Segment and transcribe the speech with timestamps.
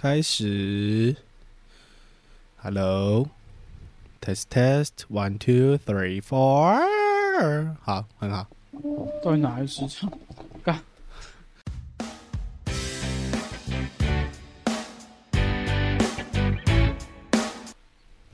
[0.00, 1.16] 开始。
[2.58, 8.46] Hello，test test one two three four，好，很好。
[9.24, 10.08] 到底哪来时长？
[10.62, 10.80] 干。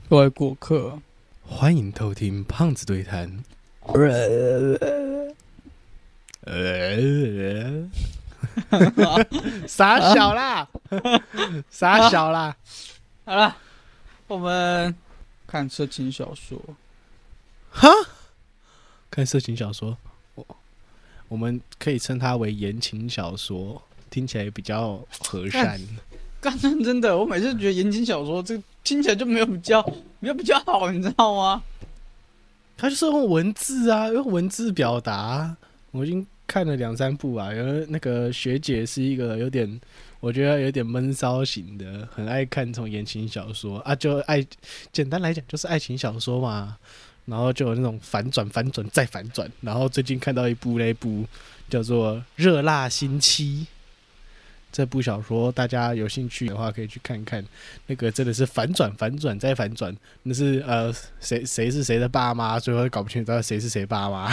[0.07, 0.99] 各位过客，
[1.41, 3.43] 欢迎偷听胖子对谈。
[6.41, 7.89] 呃，
[9.67, 10.67] 傻小啦，
[11.69, 12.55] 傻小啦。
[13.25, 13.55] 好了，
[14.27, 14.95] 我们
[15.47, 16.59] 看色情小说。
[17.71, 17.89] 哈，
[19.11, 19.97] 看色情小说，
[20.35, 20.45] 我
[21.27, 25.79] 我们可以称它为言情小说，听起来比较和善。
[26.39, 29.83] 干认真的，我每次觉得言情小说这听起来就没有比较，
[30.19, 31.63] 没有比较好，你知道吗？
[32.77, 35.55] 它就是用文字啊，用文字表达。
[35.91, 39.79] 我已经看了两三部啊，因为那个学姐是一个有点，
[40.19, 44.45] 我觉得有点闷骚型的，很爱看这种言情小说啊，就爱
[44.91, 46.77] 简单来讲就是爱情小说嘛。
[47.25, 49.51] 然后就有那种反转、反转再反转。
[49.61, 51.25] 然后最近看到一部那部
[51.67, 53.65] 叫做《热辣新妻》
[54.71, 57.43] 这部小说，大家有兴趣的话可以去看看。
[57.87, 64.29] 那个真的是反转、反转再反转，那是呃谁谁是谁的爸妈，最后搞不清楚到底谁是谁爸妈。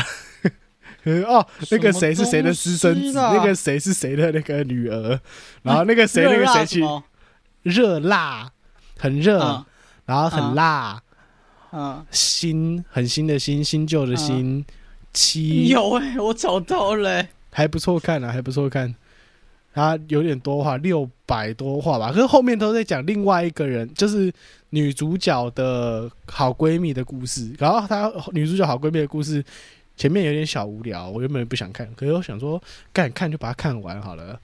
[1.27, 5.19] 哦，那个谁是谁的私生子，那个谁是谁的那个女儿，
[5.63, 6.81] 然后那个谁那个谁去
[7.63, 8.53] 热辣，
[8.99, 9.65] 很热，
[10.07, 11.03] 然后很辣，
[11.73, 14.65] 嗯，新很新的新新旧的新
[15.13, 18.95] 七有哎，我找到了，还不错看啊，还不错看。
[19.75, 24.33] 他有点多话，六百多话吧，可是后面都在讲另外一个人，就是
[24.71, 27.51] 女主角的好闺蜜的故事。
[27.59, 29.43] 然后她女主角好闺蜜的故事。
[29.97, 32.63] 前面有点小无聊，我原本不想看，可是我想说
[32.93, 34.41] 干看就把它看完好了。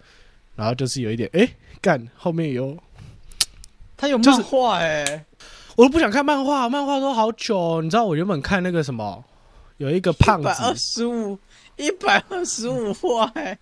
[0.55, 1.49] 然后就是有一点，哎，
[1.81, 2.77] 干后面有，
[3.97, 5.25] 他有漫画哎，
[5.77, 7.81] 我都不想看漫画，漫画都好久。
[7.81, 9.25] 你知道我原本看那个什么，
[9.77, 11.39] 有一个胖子，一百二十五，
[11.77, 13.57] 一百二十五画，哎，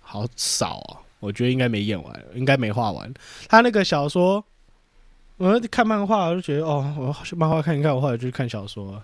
[0.00, 1.04] 好少啊！
[1.20, 3.12] 我觉得应该没演完，应该没画完。
[3.46, 4.42] 他那个小说，
[5.36, 9.02] 我看漫画，我就觉得哦，我漫画看一看，我后来就去看小说，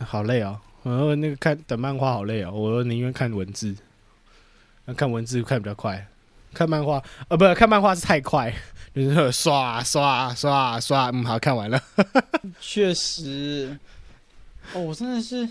[0.00, 0.60] 好累啊。
[0.84, 3.74] 然后那个看等漫画好累哦，我宁愿看文字，
[4.96, 6.06] 看文字看比较快，
[6.52, 8.52] 看漫画呃不看漫画是太快，
[8.94, 11.80] 就是刷刷刷刷，嗯好看完了。
[12.60, 13.78] 确实，
[14.74, 15.48] 哦我真的是，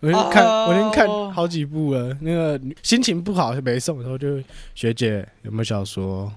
[0.00, 4.42] 我已经看我已经看好几部了，那个心情不好没送的时候就
[4.74, 6.32] 学姐有没有小说？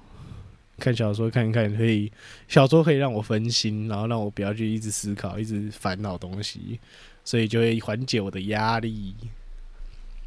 [0.79, 2.11] 看小说看一看可以，
[2.47, 6.79] 小说可以让我分心，然后让我不要去一直思考，一直烦恼东西。
[7.27, 9.13] 所以就会缓解我的压力。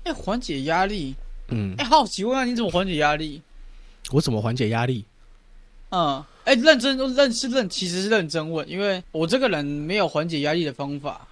[0.04, 1.14] 哎，缓解压力？
[1.48, 1.74] 嗯。
[1.78, 3.40] 哎，好奇问啊，你怎么缓解压力？
[4.10, 5.06] 我怎么缓解压力？
[5.88, 11.26] 嗯，哎，认真认是认，其实是认真问，因为我这个人没有缓解压力的方法。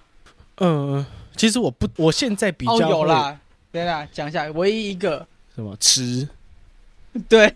[0.57, 1.05] 嗯，
[1.37, 3.39] 其实我不，我现在比较有啦。
[3.71, 6.27] 等下讲一下，唯一一个什么吃？
[7.29, 7.47] 对，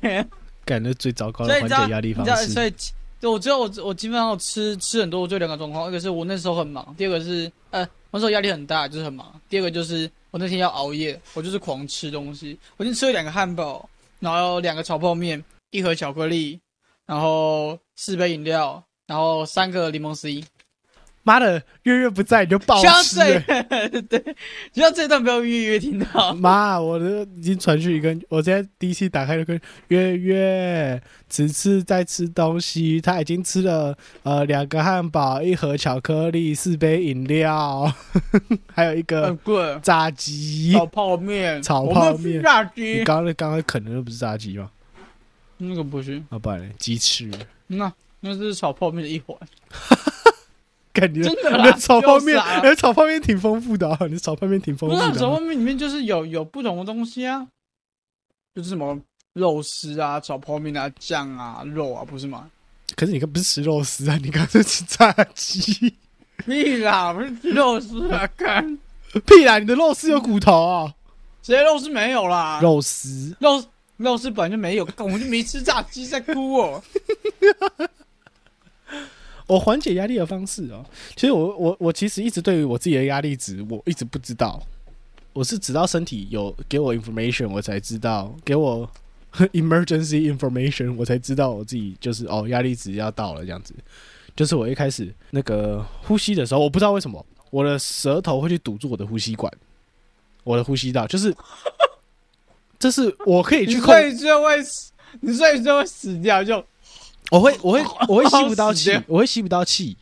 [0.64, 2.50] 感觉最糟糕的缓解压力方式。
[2.50, 2.72] 所以，
[3.20, 7.84] 对，我知道，我我基本上吃吃很多，我就两个状况，一个是我那时候很忙，第二个是呃。
[8.14, 9.42] 那时候压力很大，就是很忙。
[9.50, 12.58] 第二个就是我那天要熬夜，我就是狂吃东西。
[12.78, 16.60] 我已经吃了两个汉堡，然后两个炒泡面，一盒巧克力，
[17.08, 20.44] 然后四杯饮料，然后三个柠檬 C。
[21.24, 23.18] 妈的，月月不在你就爆吃。
[24.10, 24.36] 对，
[24.74, 26.34] 希望这段不要月月听到。
[26.36, 29.58] 妈，我的已经传去一个，我现在第一次打开了个
[29.88, 37.90] 月月，此次在吃东西，他已经吃了呃两个汉堡，一盒巧克力，四杯饮料，
[38.74, 39.38] 还有一个
[39.82, 43.00] 炸鸡、炒泡面、炒泡面、炸鸡。
[43.00, 44.70] 你刚刚刚刚可能都不是炸鸡吗？
[45.58, 47.32] 那个不是，啊，不然鸡翅。
[47.68, 49.38] 那那是炒泡面的一环。
[50.94, 53.98] 感觉你的炒泡面，你的炒泡面挺丰富的啊！
[54.02, 55.20] 你的炒泡面挺丰富的。
[55.20, 57.48] 炒泡面里面就是有有不同的东西啊，
[58.54, 59.00] 就是什么
[59.34, 62.50] 肉丝啊、炒泡面啊、酱啊、肉啊，不是吗？
[62.96, 64.20] 可是你刚不是吃肉丝啊？
[64.22, 65.96] 你刚才吃炸鸡。
[66.46, 68.28] 屁啦，不是吃肉丝啊！
[68.38, 68.78] 干
[69.26, 70.94] 屁啦，你的肉丝有骨头啊？
[71.42, 72.60] 谁肉丝没有啦？
[72.62, 73.64] 肉丝肉
[73.98, 76.84] 肉丝本来就没有，我就没吃炸鸡在哭哦。
[79.48, 80.86] 我缓解压力的方式哦，
[81.16, 84.62] 其实我我我其实一直对于我自己的压力值，我一直不知道。
[85.34, 88.88] 我是直到身体有给我 information，我才知道给我
[89.52, 93.74] emergency information，我才知道我自己就是哦压力值要到了这样子。
[94.36, 99.52] 就是我一开始那个呼吸的时候，我不知道为什么我的舌头会去堵住我的呼吸管，
[100.44, 101.36] 我的呼吸道就是，
[102.78, 103.88] 这是我可以去控。
[104.18, 104.58] 就会
[105.22, 106.64] 你所以就会死掉，就
[107.32, 109.98] 我会我会 我会吸不到气，我会吸不到气，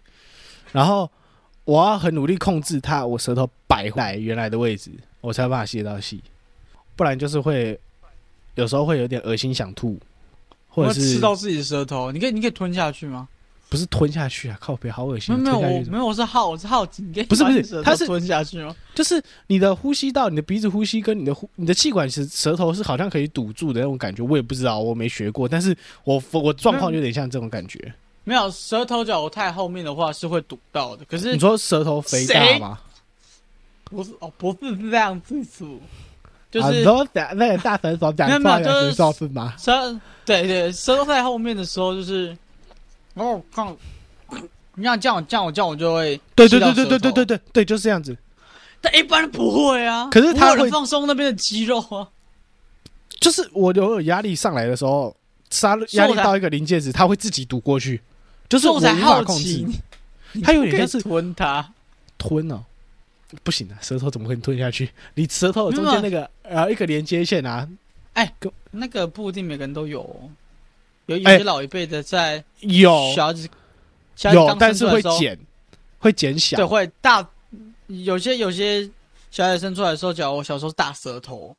[0.72, 1.10] 然后
[1.64, 4.92] 我要很努力控制它，我舌头摆回来原来的位置，
[5.22, 6.22] 我才有办法吸得到气，
[6.96, 7.80] 不然就是会
[8.56, 9.98] 有时候会有点恶心想吐，
[10.68, 12.12] 或者会是吃到自己的舌头。
[12.12, 13.28] 你可以，你可以吞下去吗？
[13.72, 14.58] 不是吞下去啊？
[14.60, 18.76] 靠背好恶心没有，没有，我没有，我是好，我是好奇，你可以不是不是它是吞下去吗？
[18.94, 25.74] 就是你的呼吸道、你的鼻子呼吸跟你的呼、你的气管是舌头是好像可以堵住的那种感觉，我也不知道，我没学过，但是
[26.04, 27.80] 我我状况有点像这种感觉。
[28.26, 31.06] 没有，舌头角太后面的话是会堵到的。
[31.06, 32.78] 可是你说舌头肥大吗？
[33.86, 35.80] 不是哦，不是这样子数，
[36.52, 39.54] 就是说打那个大舌头讲话的就是时候是吗？
[39.58, 42.38] 舌对对舌头在后面的时候，就是
[43.14, 43.76] 然后看
[44.76, 48.18] 你看这样这样我这样我就会对对对对对对对对对，就是这样子。
[48.80, 50.10] 但一般不会啊。
[50.10, 52.08] 可是他会放松那边的肌肉啊。
[53.20, 55.16] 就是我有有压力上来的时候，
[55.52, 58.02] 杀压力到一个临界值，他会自己堵过去，
[58.50, 59.64] 就是我无法控制
[60.42, 60.54] 他，。
[60.54, 61.72] 有点像是吞它，
[62.18, 62.64] 吞哦，
[63.44, 64.90] 不行啊，舌头怎么可能吞下去？
[65.14, 67.68] 你舌头中间那个呃一个连接线啊，
[68.14, 68.34] 哎
[68.72, 70.30] 那个不一定每个人都有哦，
[71.12, 73.50] 有有哎些老一辈的在有小孩子
[74.16, 75.38] 小孩子刚，有但是会减，
[76.00, 76.66] 会减小对，。
[76.66, 77.28] 会大，
[77.88, 78.90] 有些有些
[79.30, 81.56] 小孩生出来的时候，假如我小时候是大舌头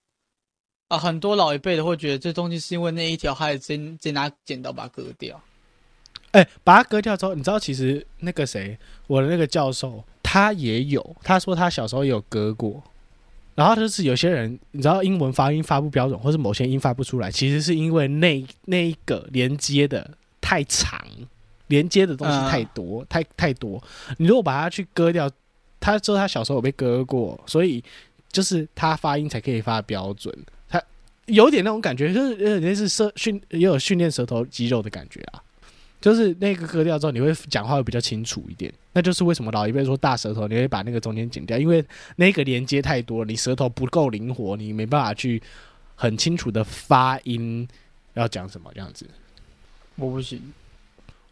[0.89, 5.41] 啊，很多老一辈的会觉得这东西是因为那一条，还直接直接拿剪刀把它割掉。
[6.33, 12.83] 哎、把它割掉之后，你知道其实那个谁，我的那个教授他也有，他说他小时候也有割过。
[13.55, 20.11] 然后就是有些人，你知道英文发音发不标准，或是某些音发不出来，其实是因为那那一个连接的
[20.41, 20.99] 太长，
[21.67, 23.83] 连接的东西太多，太太多。
[24.17, 25.31] 你如果把它去割掉，
[25.79, 27.83] 他说他小时候有被割过，所以
[28.31, 30.35] 就是他发音才可以发标准。
[30.69, 30.83] 他
[31.27, 35.43] 有点那种感觉，就是有点类似舌训，也有训练舌头肌肉的感觉啊。
[36.03, 38.71] 就是那个割掉之后，你会讲话会比较清楚一点。
[38.93, 41.83] 那就是为什么老一辈说大舌头，你会把那个中间剪掉，因为
[42.17, 45.41] 那个连接太多，你舌头不够灵活，你没办法去
[45.95, 47.67] 很清楚的发音
[48.15, 49.09] 要讲什么这样子。
[49.95, 50.53] 我不行，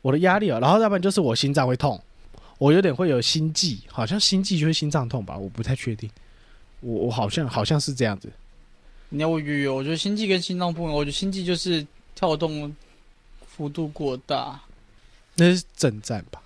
[0.01, 2.01] 我的压力啊，然后要不然就是我心脏会痛，
[2.59, 6.09] 我有点会有心悸，好像心悸就是心脏痛吧，我不太确定。
[6.81, 8.31] 我我好像好像是这样子，
[9.11, 12.75] 你要我约约，我觉得心悸跟心脏不一样，我觉得心悸就是跳动
[13.61, 14.59] 幅度过大，
[15.35, 16.41] 那是正战吧？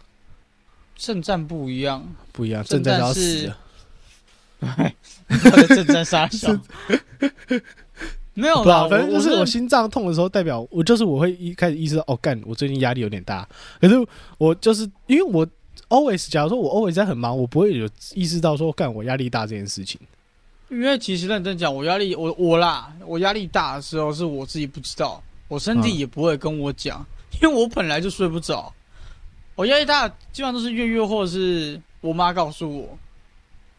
[0.96, 3.46] 正战不一样，不一样，震震颤要死
[4.58, 6.49] 的 正在杀小。
[8.34, 13.49] 没有啦，不知道，反正就是我我心脏痛的时候，代表我就是我会一开始意识到，哦，干，我最近压力有点大。
[13.81, 13.94] 可是
[14.38, 15.46] 我就是因为我
[15.88, 20.00] always，假如说我 always 在很忙，我不会有意识到说，干我压力大这件事情。
[20.69, 27.05] 因为其实认真讲，我压力我我啦，我压力大的时候是我自己不知道，我身体嗯也不会跟我讲，
[27.43, 28.73] 因为我本来就睡不着。
[29.56, 32.99] 我压力大，基本上都是月月或者是我妈告诉我，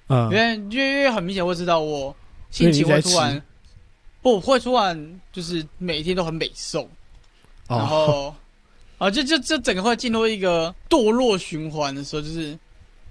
[0.08, 2.16] 嗯因，为月月很明显会知道我
[2.50, 3.42] 心情会突然，
[4.22, 6.88] 不会突然就是每天都很美瘦，
[7.68, 8.36] 然哦，后
[8.98, 12.58] 啊，就就就整个会进入一个堕落循环的时候，就是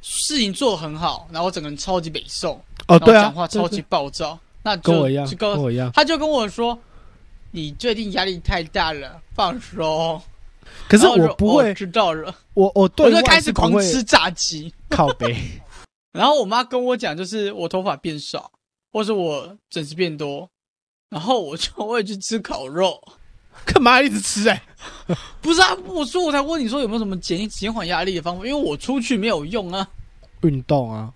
[0.01, 2.59] 事情做得很好，然后整个人超级美瘦，
[2.89, 5.91] 哦，对啊，讲话超级暴躁，那就跟我一样，跟我一样。
[5.93, 6.79] 他就跟我说
[7.57, 10.21] ：“你最近压力太大了，放松。”
[10.89, 14.75] 可是我不会，知道了，我我对我就外开始狂吃炸鸡。
[14.89, 15.37] 靠背。
[16.11, 18.51] 然后我妈跟我讲，就是我头发变少，
[18.93, 20.51] 或是我疹子变多，
[21.09, 23.01] 然后我就 会去吃烤肉。
[23.65, 24.61] 干嘛一直吃哎、
[25.41, 29.89] 不是啊，我说我才问你说有没有什么减减缓压力的方法，因为我出去没有用啊。
[30.41, 31.13] 运动啊，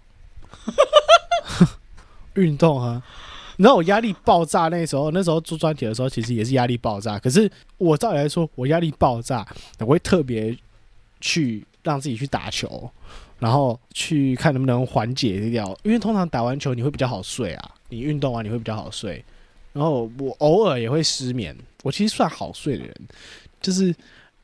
[2.34, 3.02] 运动啊。
[3.58, 7.18] 你知道我压力爆炸那时候，那时候做专题的时候，其实也是压力爆炸。
[7.18, 9.44] 可是我照理来说，我压力爆炸，
[9.80, 10.56] 我会特别
[11.20, 12.88] 去让自己去打球，
[13.40, 15.76] 然后去看能不能缓解掉。
[15.82, 19.24] 因为通常打完球你会比较好睡啊，你运动完你会比较好睡。
[19.72, 22.94] 然后我偶尔也会失眠，我其实算好睡的人，
[23.60, 23.92] 就是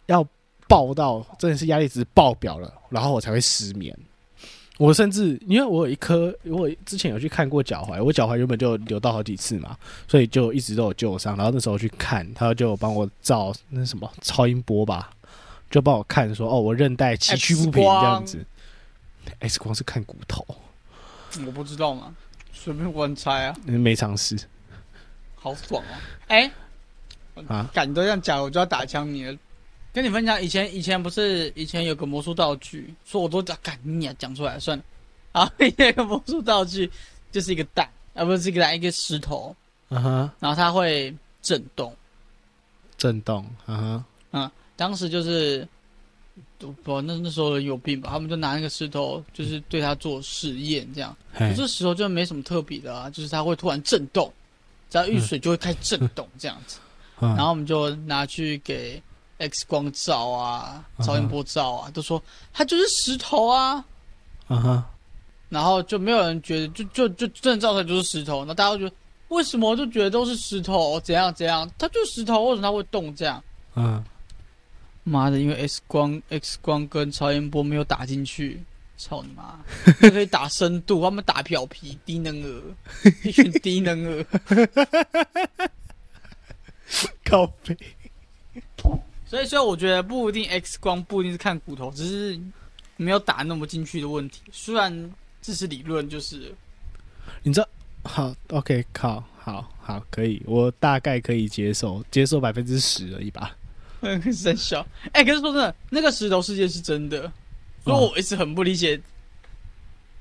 [0.06, 0.26] 要
[0.66, 3.96] 爆到真的是压力值爆表了，然后我才会失眠。
[4.78, 9.76] 我甚至因为我有一颗，我之前有去看过脚踝，我脚踝原本就流到好几次嘛，
[10.08, 11.36] 所以就一直都有旧伤。
[11.36, 15.10] 然后那时候去看，他就帮我照那什么超音波吧，
[15.70, 18.44] 就帮我看说哦，我韧带崎岖不平这样子。
[19.38, 20.44] X 光是看骨头，
[21.46, 22.14] 我不知道嘛，
[22.52, 24.36] 随便乱猜啊，嗯没尝试
[25.36, 26.00] 好爽啊！
[26.28, 26.50] 哎、
[27.46, 27.70] 啊。
[27.72, 29.36] 敢都这样讲，我就要打枪你了。
[29.94, 34.82] 跟你分享，以前以前不是以前有个魔术道具，说我都讲，敢你啊，讲出来算了。
[35.30, 36.90] 啊， 有一个魔术道具
[37.30, 39.54] 就是一个蛋，啊，不是一个蛋，一个石头，
[39.90, 41.94] 嗯哼，然后它会震动。
[42.98, 45.66] 震动，嗯哼，嗯当时就是，
[46.60, 51.16] 我不那那时候人有病吧，他们就拿那个石头，就是对它做实验，这样。
[51.56, 54.32] 这石头就没什么特别的啊，就是它会突然震动，
[54.90, 56.78] 只要遇水就会开始震动这样子。
[57.20, 59.00] 然然后我们就拿去给
[59.48, 62.22] X 光照啊、超音波照啊，都说
[62.52, 63.84] 它就是石头啊。
[64.46, 64.90] 啊哈，
[65.48, 68.94] 然后就没有人觉得，就就就真的照出来就是石头，那大家都觉得
[69.28, 73.42] 为什么就觉得都是石头，怎样怎样，它就是石头，为什么它会动这样？
[73.74, 74.04] 嗯，
[75.02, 78.62] 妈的，因为 X 光、X 光跟超音波没有打进去，
[78.96, 79.58] 操你妈！
[80.00, 82.62] 那可以打深度，他们打表皮，低能儿，
[83.24, 84.26] 一群低能儿。
[87.24, 87.76] 靠背，
[89.26, 92.38] 所以，所以我觉得不一定 X 光不一定是看骨头，只是
[92.96, 94.42] 没有打那么进去的问题。
[94.52, 95.10] 虽然
[95.42, 96.54] 这是理论，就是
[97.42, 97.68] 你知道？
[98.04, 103.56] 好，OK，好，好好可以，我大概可以接受，接受百分之十而已吧。
[104.02, 104.86] 嗯，很小。
[105.12, 107.32] 哎、可是说真的，那个石头世界是真的，
[107.82, 109.00] 所以我一直很不理解，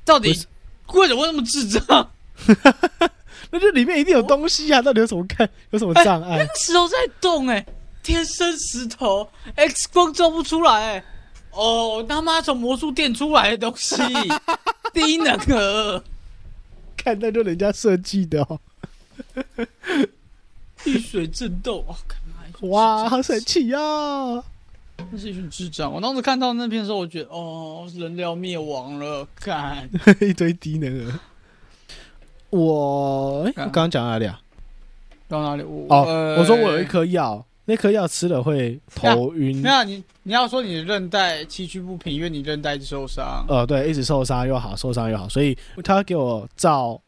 [0.06, 0.48] 到底为什
[0.94, 2.12] 为什么会那么智障？
[3.52, 4.82] 那就里面一定有东西啊！
[4.82, 5.48] 到底有什么看？
[5.72, 6.38] 有什么障碍？
[6.38, 7.64] 那个石头在动、哎，
[8.04, 11.04] 天生石头，X 光照不出来、哎，
[11.52, 13.96] 哦，他妈从魔术店出来的东西，
[14.94, 16.04] 低能儿，
[16.98, 18.60] 看，那就人家设计的哦。
[20.84, 22.70] 遇水震动，哦，干嘛？
[22.70, 24.44] 哇，好神奇呀、哦！
[25.12, 25.92] 那是一群智障。
[25.92, 29.90] 我当时看到那片的时候，我觉得哦，人类要灭亡了，看。
[30.20, 31.20] 一堆低能儿。
[32.50, 34.40] 我哎，我刚刚讲到哪里啊？
[35.28, 35.64] 到哪里？
[35.64, 39.70] 我哦，呃我说我有一颗药，那颗药吃了会头晕没。
[39.70, 43.46] 有你，你要说你的韧带崎岖不平，因为你韧带一直受伤。
[43.48, 47.00] 呃，对，一直受伤又好，受伤又好，所以他给我照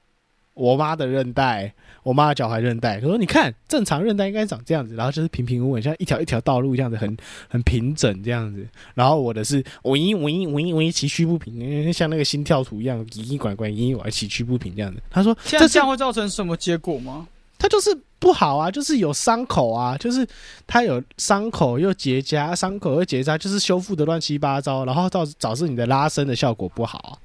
[0.54, 7.18] 我妈的韧带，我妈的脚踝韧带，他说你看正常韧带应该长这样子，然后就是平平稳稳，像一条一条道路这样子，很
[7.50, 8.66] 很平整这样子。
[8.94, 15.02] 然后我的是我一我一我一我一崎岖不平，像那个心跳图一样，一一拐拐一一拐崎岖不平这样子。
[15.10, 17.28] 他说这这样会造成什么结果吗？
[17.58, 20.28] 他就是不好啊，就是有伤口啊，就是
[20.68, 27.20] 他有伤口又结痂，伤口又结痂，就是修复的乱七八糟，然后导导致你的拉伸的效果不好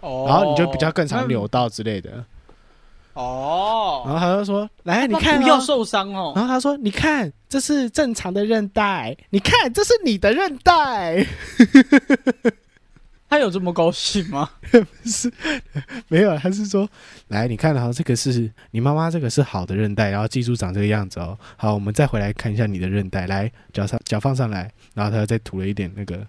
[0.00, 2.24] 然后你就比较更常扭到之类的。
[3.14, 4.02] 哦。
[4.04, 5.40] 然后他就说：“来，你看、哦。
[5.40, 6.32] 不要受伤哦。
[6.36, 11.26] 然后他说：“你看，这是正常的韧带，你看，这是你的韧带。
[13.28, 14.48] 他有这么高兴吗？
[15.04, 15.32] 是
[16.08, 16.88] 没有，他是说，
[17.28, 21.36] 来，你看，好，这个是你妈妈，这个是好的韧带，然后记住长这个样子哦。
[21.56, 26.26] 好，我们再回来看一下你的韧带，来，脚上脚放上来，然后他再涂了一点那个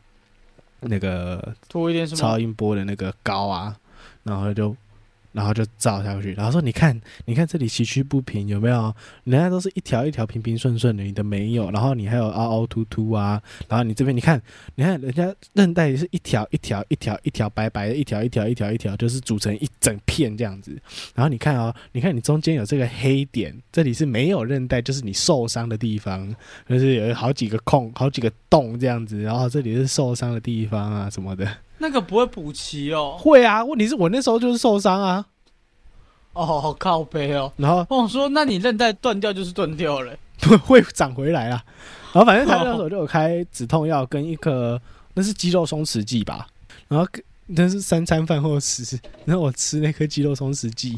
[0.79, 2.39] 那个涂一点什么超？
[2.39, 3.75] 音波的那个膏啊，
[4.23, 4.75] 然后就
[5.35, 8.95] 然后就照下去，然后说你看，你看这里崎岖不平，有没有？
[9.25, 14.41] 人家都是一条一条平平顺顺的，你的没有，然后你还有凹凹凸凸啊，然后你这边你看，
[14.75, 20.71] 你看人家韧带是一条一条一条一条白白的，一条一条一条一条，就是组成一整片这样子。
[21.13, 26.33] 然后你看哦，你看你中间有这个黑点，这里是没有韧带，就是你受伤的地方，
[26.69, 31.45] 就是有好几个空，好几个洞这样子，然后这里是受伤的地方啊什么的。
[31.85, 33.15] 那个不会补齐哦。
[33.19, 35.23] 会啊，问题是我那时候就是受伤啊，
[36.33, 37.53] 哦，好靠背哦。
[37.57, 40.17] 然后我说，那你韧带断掉就是断掉了。
[40.65, 41.63] 会长回来啊。
[42.11, 44.81] 然后反正他那时候就有开止痛药跟一颗
[45.13, 46.47] 那是肌肉松弛剂吧，
[46.87, 47.07] 然后
[47.45, 50.97] 那是三餐饭后吃，然后我吃那颗肌肉松弛剂，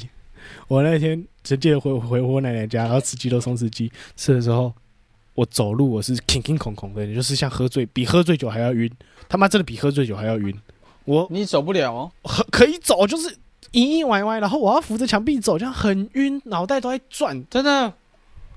[0.70, 4.72] 我那天直接回回我奶奶家，然后吃肌肉松弛剂，吃的时候
[5.34, 8.92] 我走路我是挺挺恐恐的，就是像喝醉，比喝醉酒还要晕，
[9.28, 10.56] 他妈真的比喝醉酒还要晕，
[11.08, 12.12] 我你走不了哦。
[12.24, 13.34] 很可以走，就是
[13.72, 17.44] 隐隐歪歪，然后我要扶着墙壁走，这样很晕，脑袋都在转。
[17.50, 17.92] 真的。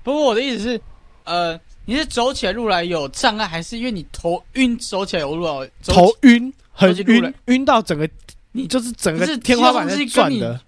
[0.03, 0.81] 不过我的意思是，
[1.23, 8.09] 呃，你是走起来路来有障碍，还是因为你头晕走起来有路来头晕，很晕晕到整个
[8.51, 10.59] 你就是整个天花板在转的。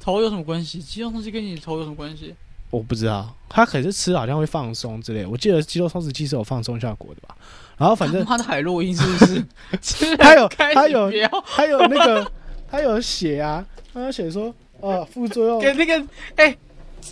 [0.00, 0.80] 头有什么关系？
[0.80, 2.34] 肌肉东西跟你头有什么关系？
[2.70, 5.28] 我不知道，他可是吃好像会放松之类的。
[5.28, 7.36] 我记得肌肉松弛剂是有放松效果的吧？
[7.80, 9.44] 然后反正他妈的海洛因是不是？
[9.80, 12.30] 吃了还有开还有你不要还有那个
[12.70, 16.06] 他有写啊，他有写说呃副作用给那个
[16.36, 16.54] 哎，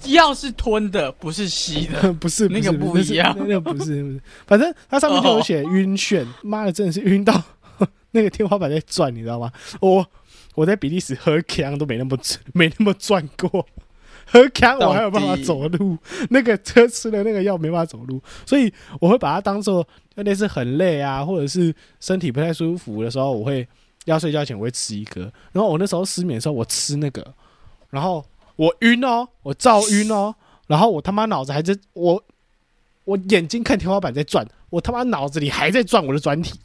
[0.05, 2.13] 药是吞的，不是吸的。
[2.21, 7.43] 不是那个不一样那个不是不是，反正它上面就有写晕眩，妈的真的是晕到
[8.13, 9.51] 那个天花板在转，你知道吗？
[9.81, 10.07] 我
[10.55, 12.19] 我在比利时喝康都没那么
[12.53, 13.67] 没那么转过，
[14.31, 15.97] 喝康我还有办法走路，
[16.31, 23.67] 那个车吃了那个药没办法走路，所以我会把它当做类似很累啊，或者是身体不太舒服的时候，我会
[24.05, 27.27] 要睡觉前我会吃一颗，然后我那时候失眠的时候我吃那个，
[27.91, 28.25] 然后
[28.57, 30.35] 我晕哦，我照晕哦，
[30.67, 32.23] 然后我他妈脑子还在我
[33.05, 36.59] 我眼睛看天花板在转，我他妈脑子里还在转我的转体，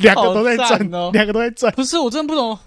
[0.00, 1.72] 两个都在转哦两个都在转。
[1.74, 2.58] 不是，我真的不懂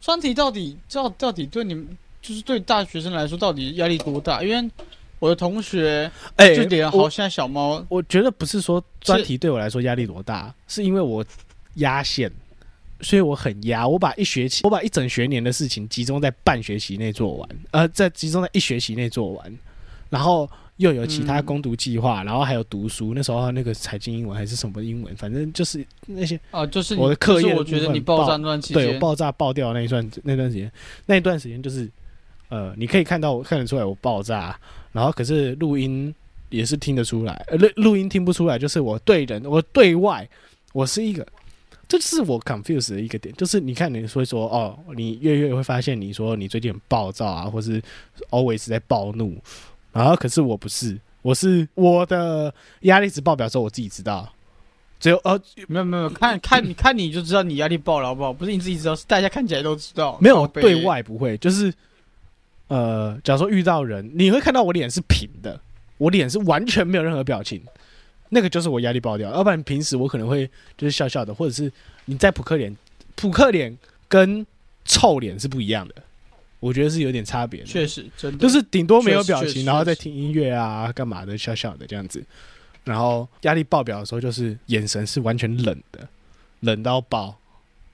[0.00, 1.88] 专题到底到到底对你们
[2.22, 4.42] 就是对大学生来说到底压力多大？
[4.42, 4.70] 因为
[5.18, 11.24] 我的同学哎就点好像小猫我觉得不是说专题对我来说压力多大，是因为我
[11.74, 12.30] 压线，
[13.00, 13.86] 所以我很压。
[13.86, 19.58] 我把一学期，我把一整学年的事情集中在半学期内做完，呃，在集中在一学期内做完，
[20.10, 23.12] 然后又有其他嗯攻读计划，然后还有读书。
[23.14, 30.70] 那时候那个财经英文还是什么英文，反正就是那些啊，就是我的课业的我觉得你爆爆炸那段期对，有间，爆炸爆掉那一段那段时间，
[31.06, 31.90] 那一段时间就是，
[32.48, 34.58] 呃，你可以看到我看得出来我爆炸，
[34.92, 36.14] 然后可是录音
[36.50, 40.28] 也是听得出来，呃，录录音听不出来，就是我对人，我对外，
[40.72, 41.26] 我是一个，
[41.88, 47.82] 这就是我 confuse 的一个点，就是你看你说说哦，你月月会发现你说你最近很暴躁啊，或是
[48.30, 49.36] always 在暴怒，
[49.96, 54.30] 然后可是我不是，我是我的压力值爆表的时候我自己知道，
[55.00, 58.32] 只有呃没有没有看看你看你就知道你压力爆了好不好？
[58.32, 60.18] 不是你自己知道，是大家看起来都知道。
[60.20, 61.72] 没有对外不会，就是
[62.68, 65.58] 呃，假如说遇到人，你会看到我脸是平的，
[65.98, 67.62] 我脸是完全没有任何表情，
[68.28, 69.30] 那个就是我压力爆掉。
[69.32, 71.72] 要不然平时我可能会就是笑笑的，或者是
[72.04, 72.76] 你在扑克脸，
[73.14, 73.76] 扑克脸
[74.08, 74.46] 跟
[74.84, 75.94] 臭脸是不一样的，
[76.66, 77.66] 我觉得是有点差别的。
[77.66, 82.24] 确实真的就是顶多没有表情，然后再听音乐啊，干嘛的，笑笑的这样子。
[82.82, 86.08] 然后压力爆表的时候，就是眼神是完全冷的，
[86.60, 87.36] 冷到爆，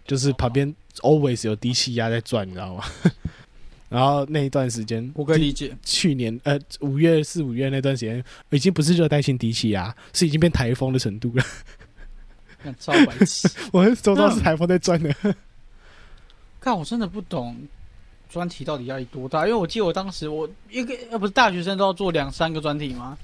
[0.07, 2.85] 就是旁边 always 有低气压在转，你知道吗？
[3.91, 5.77] 然后那一段时间，我可以理解。
[5.85, 11.45] 去年呃五月四五月那段时间，已经不是热带性低气压，是已经变台风的程度了。
[12.59, 13.51] 看超白痴。
[13.71, 15.15] 我周遭是台风在转的。
[16.61, 17.57] 看我真的不懂
[18.33, 23.19] 专题到底压力多大，因为我记得我当时我一个呃不是大学生都要做两三个专题吗？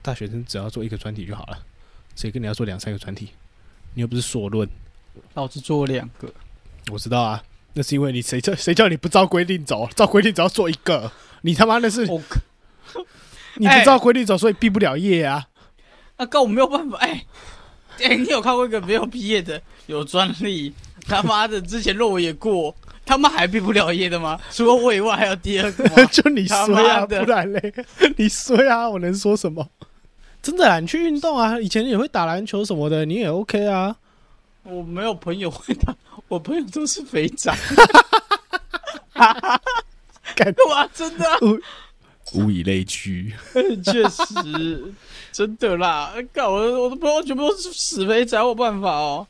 [0.00, 1.58] 大学生只要做一个专题就好了，
[2.16, 3.28] 谁跟你要做两三个专题？
[3.92, 4.68] 你又不是硕论。
[5.34, 6.32] 老子做了两个，
[6.90, 7.42] 我知道啊，
[7.74, 12.06] 那是因为你谁叫谁叫你不照规定走，照规定只要做一个，你他妈的是
[13.56, 15.46] 你不照规定走，所以毕不了业啊。
[16.16, 16.96] 那告我没有办法。
[16.98, 17.24] 哎、
[18.00, 20.74] 哎、你有看过一个没有毕业的有专利？
[21.06, 22.74] 他妈的，之前论文也过，
[23.06, 24.40] 他们还毕不了业的吗？
[24.50, 26.04] 除了我以外，还有第二个吗？
[26.10, 27.74] 就你衰他啊，不然嘞，
[28.16, 29.68] 你衰啊，我能说什么？
[30.42, 33.96] 真的啊，你去运动啊，以前也会打篮球什么的，你也 OK 啊。
[34.62, 35.94] 我没有朋友会打，
[36.28, 37.54] 我朋友都是肥宅。
[40.34, 41.36] 干嘛，真的啊、
[42.34, 43.32] 物以类聚，
[43.84, 44.92] 确实，
[45.30, 46.14] 真的啦！
[46.32, 49.26] 干我我的朋友全部都是死肥宅，我有办法哦。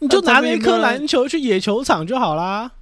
[0.00, 2.72] 你就拿那颗那这边呢篮球去野球场就好啦。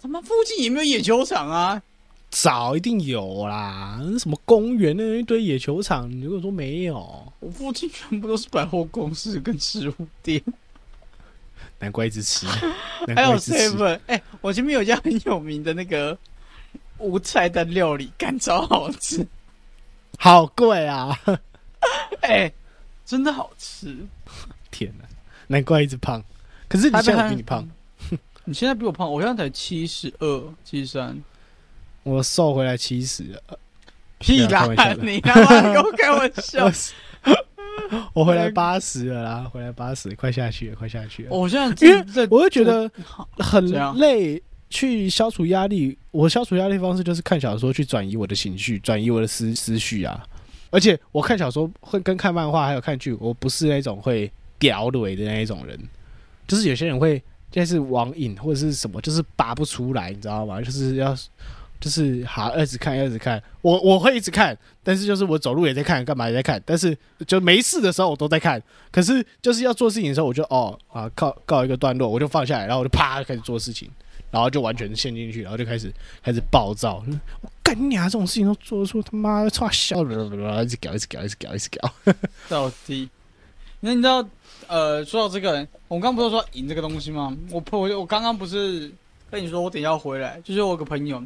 [0.00, 1.82] 他妈附近有没有野球场啊！
[2.30, 10.42] 早一定有啦，什么公园那一堆野球场，你如果说没有，我附近全部都是百货公司跟食物店，
[11.78, 12.46] 难怪一直吃，
[13.08, 13.98] 难还有 seven。
[14.06, 16.16] 哎、我前面有一家很有名的那个
[16.98, 19.26] 无菜单料理，干超好吃。
[20.18, 21.18] 好贵啊！
[22.20, 22.52] 哎、
[23.06, 23.96] 真的好吃。
[24.70, 25.04] 天哪，
[25.46, 26.22] 难怪一直胖。
[26.68, 27.68] 可是你现在比你胖。
[28.44, 31.20] 你现在比我胖，我现在才七十二、七十三。
[32.02, 33.58] 我瘦回来七十了。
[34.18, 34.66] 屁啦
[35.00, 36.70] 你他妈的跟我开玩笑！
[38.12, 41.30] 我回来八十了啦，回来八十，快下去了，快下去了。
[41.30, 42.90] 我现在因为我会觉得
[43.38, 43.64] 很
[43.98, 45.96] 累，去消除压力。
[46.10, 50.26] 我消除压力方式就是看小说去转移我的情绪，转移我的思思绪啊。
[50.70, 55.78] 而且我看小说会跟看漫画还有看剧，我不是那种会屌怼的那一种人。
[56.48, 60.60] 就是有些人会就是网瘾或者是什么，就是拔不出来，你知道吗？
[60.60, 61.16] 就是要
[61.80, 63.40] 就是好一直看，一直看。
[63.62, 66.60] 我我会一直看，但是就是我走路也在看，干嘛也在看。
[66.66, 73.88] 但是就没事的时候我都在看，可是就是要做事情的时候，我就哦啊告告一个段落，我就放下来，然后我就啪开始做事情，
[74.30, 77.04] 然后就完全陷进去，然后就开始开始暴躁。
[77.42, 78.04] 我干你啊！
[78.04, 81.92] 这种事情都做得出，他妈的操笑，一直搞，一直搞，一直搞，一直搞。
[82.48, 83.08] 到底。
[83.80, 84.26] 那你知道，
[84.68, 87.34] 呃，说到这个，我刚不是说赢这个东西吗？
[87.50, 88.92] 我朋我我刚刚不是
[89.30, 91.18] 跟你说我等一下要回来，就是我有个朋友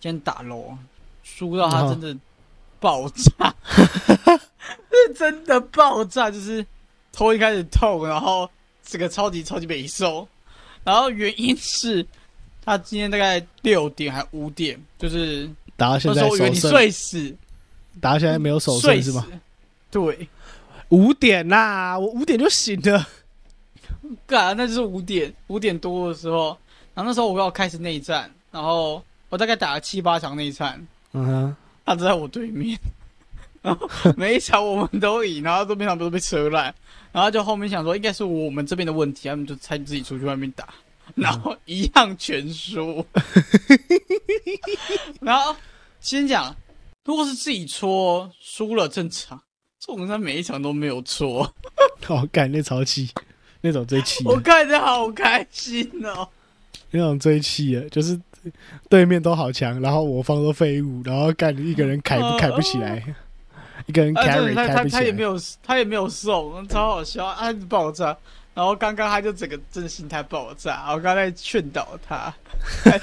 [0.00, 0.76] 今天打楼，
[1.22, 2.16] 输到他真的
[2.80, 3.54] 爆炸，
[4.90, 6.64] 是 真的爆炸，就是
[7.12, 8.48] 头一开始痛，然后
[8.82, 10.26] 这个超级超级没受，
[10.84, 12.06] 然后原因是
[12.64, 17.36] 他今天大概六点还五点，就是打到现在我以为你睡死，
[18.00, 19.26] 打到现在没有手睡是吗？，
[19.90, 20.26] 对。
[20.90, 23.06] 五点啦，我五点就醒了。
[24.26, 26.56] 干，那就是五点五点多的时候，
[26.94, 32.78] 然后那时候我要开始内战，然后我大概打了七八场内战，嗯哼，他在我对面，
[33.60, 36.74] 然后每一场我们都赢，然后对面场都被车烂，
[37.12, 40.68] 然后就后面想说应该是我们这边的问题，他们就才自己出去外面打，
[41.14, 43.04] 然后一样全输。
[45.20, 45.54] 然后
[46.00, 46.56] 先讲，
[47.04, 49.38] 如果是自己搓输了正常，
[49.88, 51.50] 这种他每一场都没有错，
[52.04, 53.10] 好 干那超气，
[53.62, 56.28] 那种最气，我看着好开心哦。
[56.90, 58.20] 那种最气的，就是
[58.90, 63.02] 对面都好强，然后我方都废物，然后干一个人 凯不凯不起来，
[63.86, 65.22] 一个人 carry 的，他开不起来他他也没。
[65.22, 68.16] 有他也没有送，超好笑，他一直爆炸。
[68.54, 72.34] 然后刚刚他就整个真的心态爆炸，我刚才劝导他，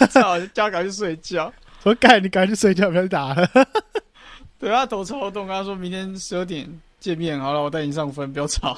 [0.10, 1.52] 操，叫他赶快去睡觉。
[1.84, 3.50] 我干，你赶紧去睡觉，不要打了。
[4.66, 6.68] 对他头超痛，跟他说明天十二点
[7.00, 8.76] 见面，好了，我带你上分，不要吵。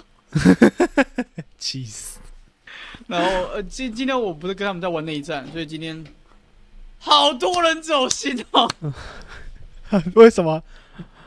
[1.57, 2.19] 气死！
[3.07, 6.03] 然后呃，今今天我不是跟他们在玩内战，所以今天
[6.99, 8.69] 好多人走心哦。
[10.15, 10.61] 为什么？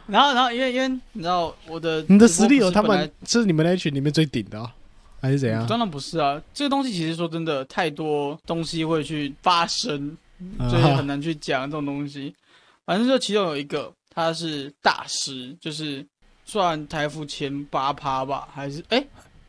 [0.07, 4.71] 然后然后因为因为你知道我的你的实力有他们是你们那一群里面最顶的、啊，
[5.23, 5.67] 还是怎样？
[5.67, 10.15] 当然不是啊，这个东西其实说真的，太多东西会去发生，
[10.69, 12.35] 所以很难去讲这种东西。
[12.85, 16.05] 反正就其中有一个，他是大师，就是
[16.45, 19.05] 算台服前八趴吧，还是哎、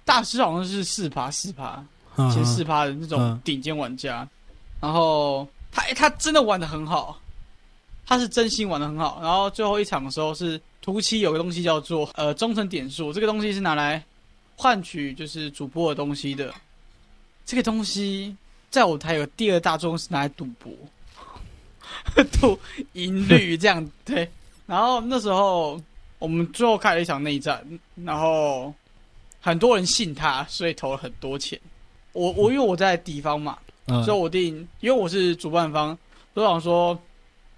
[0.06, 1.84] 大师好像是四趴四趴，
[2.16, 4.28] 啊前四趴的那种嗯顶尖玩家。
[4.80, 7.20] 然后他他真的玩的很好，
[8.06, 9.20] 他是真心玩的很好。
[9.22, 14.04] 然后最后一场的时候是图七有个东西叫做呃忠诚点数，这个东西是拿来
[14.56, 16.54] 换取就是主播的东西的。
[17.46, 18.36] 这个东西
[18.70, 20.72] 在我台有第二大宗是拿来赌博，
[22.40, 22.60] 赌
[22.94, 24.30] 赢率这样对。
[24.66, 25.80] 然后那时候
[26.20, 27.66] 我们最后开了一场内战，
[28.04, 28.74] 然后
[29.40, 31.60] 很多人信他，所以投了很多钱。
[32.14, 34.04] 我我因为我在敌方嘛，嗯。
[34.04, 35.98] 所以我定，因为我是主办方，
[36.34, 36.98] 所以我想说，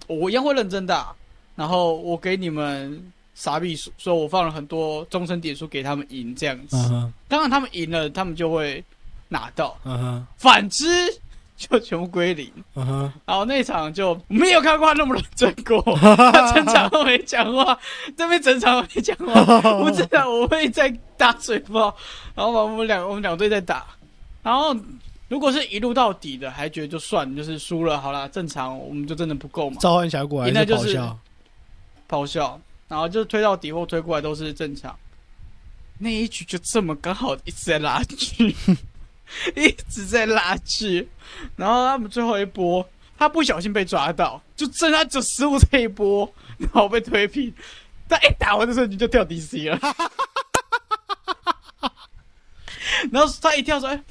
[0.07, 1.13] 我一样会认真打，
[1.55, 6.77] 然后我给你们傻币数，所以我放了很多终身点数给他们赢这样子。
[6.91, 8.83] 嗯当然他们赢了，他们就会
[9.27, 10.27] 拿到；嗯哼。
[10.37, 10.85] 反之
[11.69, 12.51] 就全部归零。
[12.75, 17.77] 嗯哼，然后那场就没有看过他那么认真过， 他整场都没讲话，
[18.17, 19.71] 这边整场都没讲话。
[19.79, 21.95] 我知道我会在打水炮，
[22.35, 23.85] 然后把我们两我们两队在打，
[24.41, 24.75] 然后
[25.29, 31.19] 如果是一路到底的，还觉得就算，就是输了好啦，正常我们就真的不够嘛，召唤峡谷还是咆哮？
[32.09, 34.95] 咆哮，然后就推到底或推过来都是正常。
[35.99, 38.53] 那一局就这么刚好一直在拉锯，
[39.55, 41.07] 一直在拉锯，
[41.55, 47.53] 然后他们最后一波，他不小心被抓到，就剩他只失误这一波，然后被推平。
[48.09, 49.79] 他一打完的时候你就跳 DC 了，
[53.11, 54.03] 然后他一跳说：“哎、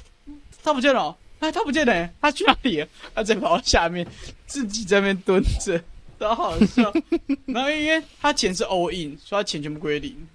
[0.63, 4.05] 他不见了哦，哎，他不见了，他去哪里了？”他再跑到下面，
[4.45, 5.81] 自己在那边蹲着，
[6.19, 6.91] 超好笑。
[7.45, 10.27] 然后因为他钱是 all in，所以他钱全部归零。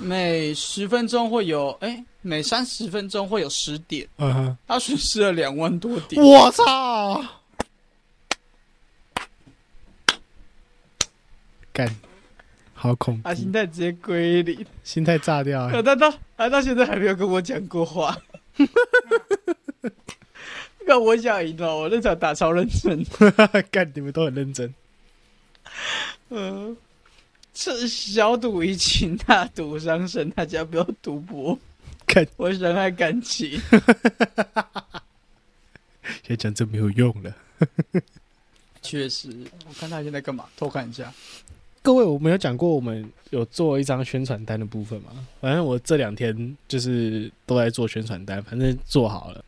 [0.00, 6.22] 每十分钟会有，哎、每三十分钟会有十点，嗯哼，他损失了两万多点。
[6.22, 7.24] 我操！
[11.72, 11.94] 干，
[12.74, 15.82] 好恐他心，态直接归零，心态炸掉欸。
[15.82, 18.16] 他到他到现在还没有跟我讲过话。
[20.86, 23.04] 那我想赢了，我那场打超认真。
[23.70, 24.72] 干，你们都很认真。
[26.30, 26.76] 嗯，
[27.60, 31.58] 这小赌怡情，大赌伤身，大家不要赌博。
[32.06, 33.60] 干，我深爱感情。
[36.22, 37.34] 现在讲这没有用了。
[38.80, 39.28] 确实，
[39.68, 40.44] 我看他现在干嘛？
[40.56, 41.12] 偷看一下。
[41.82, 45.10] 各位，我没有讲过我们有做一张宣传单的部分嘛？
[45.40, 49.44] 反正我这两天就是都在做宣传单，反正做好了，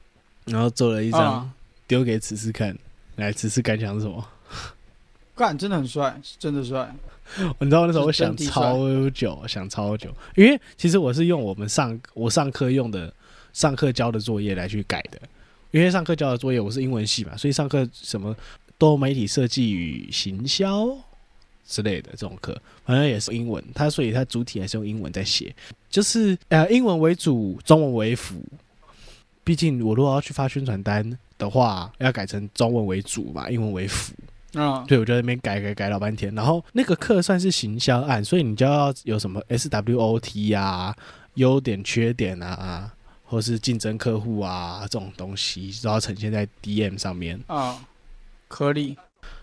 [0.46, 1.48] 然后做了一张啊
[1.86, 2.76] 丢给此次看。
[3.14, 4.28] 来，此次感想是什么？
[5.40, 6.94] 干，真的很帅，是真的帅。
[7.60, 13.10] 你知道那时候我想超久，想超久，因为其实我是用我们上我上课用的
[13.54, 15.18] 上课交的作业来去改的，
[15.70, 18.36] 因为上课交的作业我是英文系嘛，所以上课什么
[18.76, 20.86] 多媒体设计与行销
[21.66, 25.56] 之类的这种课，反正也是英文，它所以它主体还是用英文在写，
[25.88, 28.42] 就是呃英文为主，中文为辅。
[29.42, 34.12] 毕竟我如果要去发宣传单的话，要改成中文为主嘛，英文为辅。
[34.54, 36.34] 嗯，对，我就在那边改改改老半天。
[36.34, 40.94] 然后那个课算是行销案，所以你就要有什么 SWOT 啊、
[41.34, 42.92] 优点、缺点啊，
[43.24, 47.40] 或是竞争客户啊这种东西，都要呈现在 DM 上面。
[47.46, 47.78] 啊，
[48.48, 48.96] 颗粒。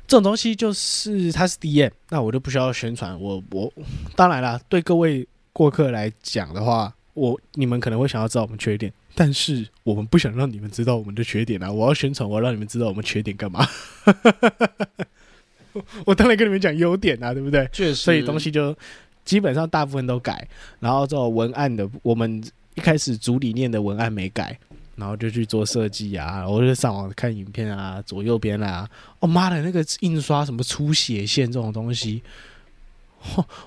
[0.07, 3.19] 这种东西就是它是 DM，那我就不需要宣传。
[3.19, 3.71] 我我
[4.15, 11.71] 当然啦，对各位过客来讲的话，我你们可能会想要知道我们缺点，但是我们不想让你们知道我们的缺点啊。
[11.71, 13.67] 我要宣传，我要让你们知道我们缺点干嘛？
[16.06, 17.67] 我当然跟你们讲优点啊，对不对？
[17.73, 18.77] 确实，所以东西就
[19.25, 20.47] 基本上大部分都改，
[20.80, 22.43] 然后这种文案的，我们
[22.75, 24.56] 一开始主理念的文案没改，
[24.95, 28.88] 然后就去做设计啊，我就上网看影片啊，左右边啊，
[29.19, 32.21] 哦妈的，那个印刷什么出血线这种东西，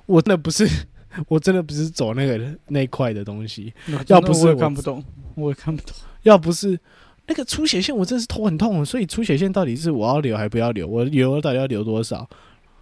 [0.07, 0.65] 我真的不是，
[1.29, 3.73] 我真的不是走那个那块的东西，
[4.07, 5.95] 要不是看不懂，我也看不懂。
[6.23, 6.79] 要不是
[7.27, 8.85] 那个出血线，我真的是头很痛。
[8.85, 10.87] 所以出血线到底是我要留还不要留？
[10.87, 12.29] 我留到底要留多少？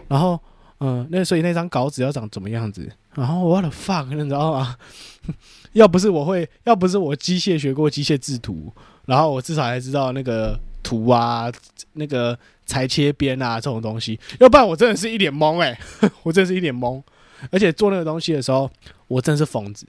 [0.08, 0.38] 然后，
[0.80, 2.90] 嗯，那所以那张稿纸要长怎么样子？
[3.14, 4.76] 然后我的 fuck，你知道吗？
[5.72, 8.72] 要不是我会，要不是我机械学过机械制图，
[9.06, 11.50] 然后我至少还知道那个图啊，
[11.94, 15.78] 那个裁切边啊这种东西，要不然我真的是一脸懵哎、
[16.24, 17.02] 我真的是一脸懵。
[17.50, 18.70] 而且做那个东西的时候，
[19.06, 19.86] 我真是疯子。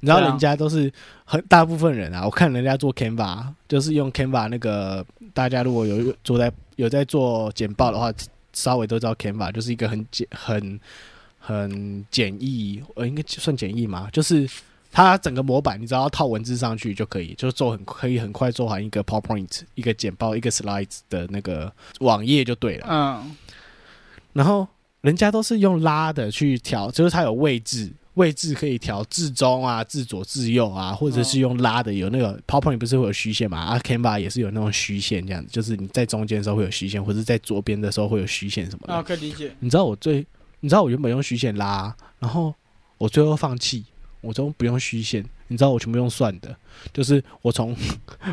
[0.00, 0.92] 你知道人家都是
[1.24, 8.12] 很大部分人啊，我看人家做 Canva，就是用 Canva 那个，大家如果有做在有在做简报的话，
[8.52, 10.80] 稍微都知道 Canva 就是一个很简很
[11.38, 14.46] 很简易，呃，应该算简易嘛，就是
[14.90, 22.86] 它整个模板你只要套文字上去就可以，就做很可以很快做完一个 PowerPoint 一个简报一个 Slides 的那个网页就对了。
[22.90, 23.36] 嗯，
[24.32, 24.66] 然后
[25.06, 33.56] 人家都是用拉的去调，就是它有位置，位置可以调至中啊、至左、至右啊，或者是用拉的，有那个 PowerPoint 不是会有虚线嘛？
[33.56, 38.94] 啊，Canva 也是有那种虚线，这样子，就是你在中间的时候会有虚线，或者在左边的时候会有虚线什么的。
[38.94, 39.54] 啊，可以理解。
[39.60, 40.26] 你知道我最，
[40.58, 42.52] 你知道我原本用虚线拉，然后
[42.98, 43.84] 我最后放弃，
[44.20, 46.54] 我都不用虚线，你知道我全部用算的，
[46.92, 47.74] 就是我从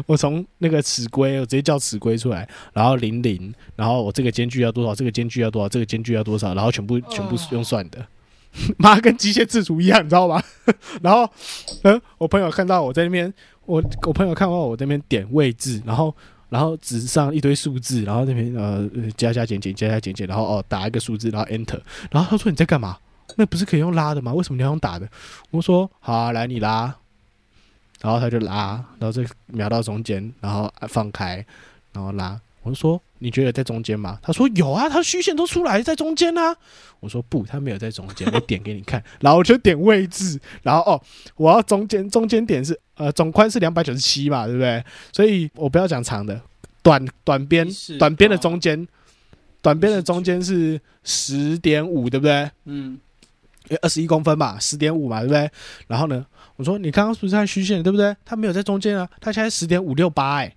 [0.05, 8.05] 我从那个尺规，我直接叫尺规出来，然后零零，然后我这个间距要多少，这个间距要多少，这个间距要多少，然后全部全部是用算的。
[8.77, 10.41] 妈，跟机械制图一样，你知道吗？
[11.01, 11.27] 然后，
[11.81, 13.33] 嗯，我朋友看到我在那边，
[13.65, 16.15] 我我朋友看到我在那边点位置，然后
[16.49, 21.79] 然后纸上一堆数字，然后那边呃呃加加减减加加减减，然后哦打一个数字，然后 enter，
[22.11, 22.95] 然后他说你在干嘛？
[23.37, 24.31] 那不是可以用拉的吗？
[24.31, 25.09] 为什么你要用打的？
[25.49, 26.95] 我说好啊，来你拉，
[28.03, 31.43] 然后他就拉，然后再瞄到中间，然后放开，
[31.93, 32.37] 然后拉。
[32.61, 34.19] 我就说你觉得在中间吗？
[34.21, 36.55] 他说有啊，他虚线都出来在中间啊。
[36.99, 41.01] 我说不，他没有在中间， 我点给你看，然后我就点位置，然后哦，
[41.35, 44.83] 我要中间中间点是呃总宽是两百九十七嘛，对不对？
[45.13, 46.39] 所以我不要讲长的，
[46.81, 47.65] 短短边
[47.97, 48.85] 短边的中间，
[49.61, 52.49] 短边的中间是十点五，对不对？
[52.65, 52.97] 嗯，
[53.81, 55.51] 二十一公分嘛，十点五嘛，对不对？
[55.87, 58.15] 然后呢，我说你刚刚是不是看虚线，对不对？
[58.23, 60.55] 他没有在中间啊，他现在十点五六八，哎，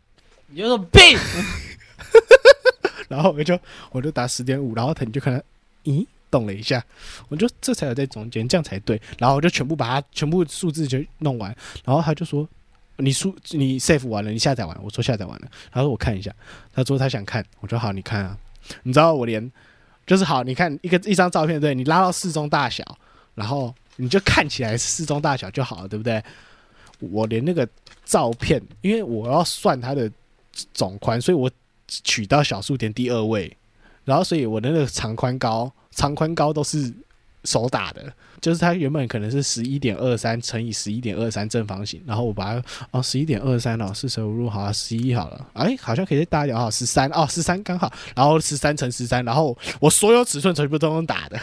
[0.49, 1.19] 你有种病。
[3.09, 3.59] 然后我就
[3.93, 5.41] 我就打十点五，然后他你就看他，
[5.91, 6.85] 咦，动了一下，
[7.29, 9.01] 我就这才有在中间，这样才对。
[9.19, 11.55] 然后我就全部把它全部数字就弄完，
[11.85, 12.47] 然后他就说
[12.97, 16.35] 你数你 save 完了，你下载完了，我说下载完了，他说我看一下，
[16.75, 18.37] 他说他想看，我说好，你看啊，
[18.83, 19.51] 你知道我连
[20.05, 22.85] 就是好，你看一个一张照片，对你拉到适中大小，
[23.37, 26.21] 然后你就看起来是适中大小就好了，对不对？
[26.99, 27.69] 我连那个
[28.05, 30.11] 照片，因为我要算它的
[30.73, 31.49] 总宽，所以我
[31.87, 33.55] 取到小数点第二位，
[34.05, 36.91] 然后所以我的那个长宽高、长宽高都是
[37.45, 51.39] 手打的，就是它原本可能是十一点二三乘以十一点二三正方形，然后我把它哦十一点二三哦四舍五入好啊十一好了，哎好像可以再大一点哦十三哦十三刚好，然后十三乘十三，然后我所有尺寸全部都用打的，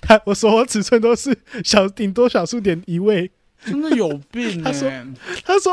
[0.00, 3.30] 他我所我尺寸都是小顶多小数点一位，
[3.64, 4.62] 真的有病、 欸！
[4.62, 4.90] 他说
[5.44, 5.72] 他说：“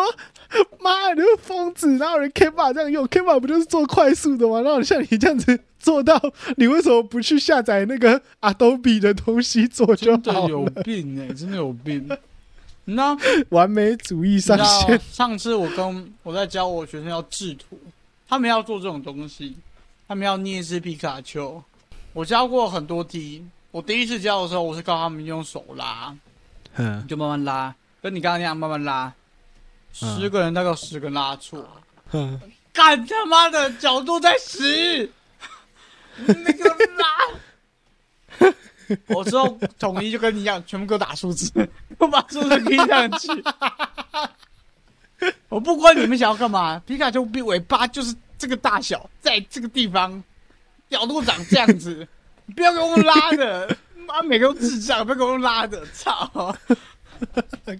[0.80, 1.88] 妈，你是疯子！
[1.98, 4.62] 哪有人 K 法这样用？K 法不就是做快速的吗？
[4.62, 6.22] 然后像你这样子做到，
[6.58, 10.66] 你为什么不去下载那个 Adobe 的东西做就真的有？
[10.84, 12.08] 病哎、真的有病。
[12.86, 13.16] 你知道，
[13.50, 17.80] 完美主义上线，上次我跟我在教我学生要制图，
[18.28, 19.56] 他们要做这种东西，
[20.08, 21.64] 他们要捏一只皮卡丘。
[22.14, 26.16] 我教过很多题，我第一次教的时候，我是告诉他们用手拉，
[26.76, 27.02] 嗯。
[27.04, 29.14] 你就慢慢拉，跟你刚刚那样慢慢拉。
[30.02, 30.20] 嗯。
[30.20, 31.66] 十个人大概有十个拉错，
[32.12, 32.40] 嗯，
[32.74, 35.10] 干他妈的角度在十，
[36.18, 38.50] 那个拉。
[39.08, 41.50] 我之后统一就跟你一样，全部给我打数字，
[41.98, 43.30] 我把数字拼上去。
[45.48, 50.22] 我不管你们想要干嘛，皮卡丘比尾巴就是这个大小，在这个地方，
[50.90, 52.08] 角度长这样子，你
[52.56, 56.56] 不要给我们拉的，妈每个都智障，不要给我们拉的，操！
[57.66, 57.76] 可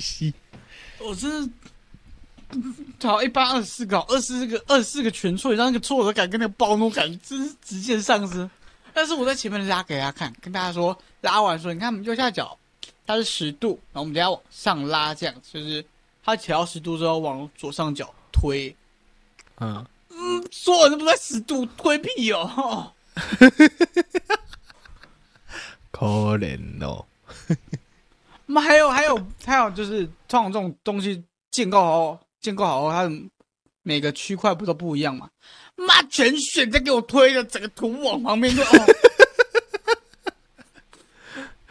[0.00, 0.34] 惜，
[0.98, 1.50] 我真是，
[3.06, 8.50] 好一般二十四个，二十四个二十四个全错，你知道那个挫折感跟那个暴怒感真是直线上升。
[8.92, 12.58] 但是我在前面拉给大家看，跟大家说拉完说，你看我们右下角
[13.06, 15.82] 它是十度，然后我们等一下往上拉，这样就是
[16.22, 18.76] 它调到十度之后往左上角推，
[19.60, 19.84] 嗯，
[20.50, 22.92] 所有人都不在十度推屁哦，
[25.90, 26.06] 可
[26.38, 27.04] 怜哦。
[28.46, 33.10] 那，还有还有还有，就是通常这种东西建构好建构好后，它的
[33.82, 35.30] 每个区块不都不一样嘛？
[35.76, 38.86] 妈，全选在给我推的，整个图往旁边就哦，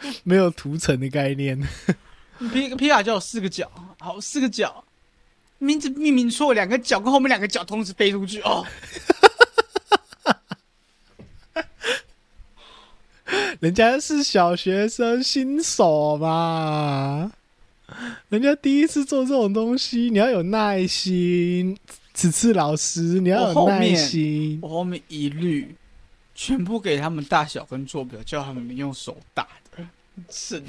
[0.24, 1.60] 没有图层的概念。
[2.52, 4.84] 皮皮卡丘有四个角，好四个角，
[5.58, 8.66] 名字命名错，两个角跟后面两个角同时飞出去哦。
[13.62, 17.30] 人家是小学生新手嘛，
[18.28, 21.78] 人家第一次做这种东西，你要有耐心。
[22.12, 24.58] 此次老师，你要有耐心。
[24.60, 25.76] 我后面一律
[26.34, 29.86] 全部给他们大小跟坐标，叫他们用手打的。
[30.28, 30.60] 是，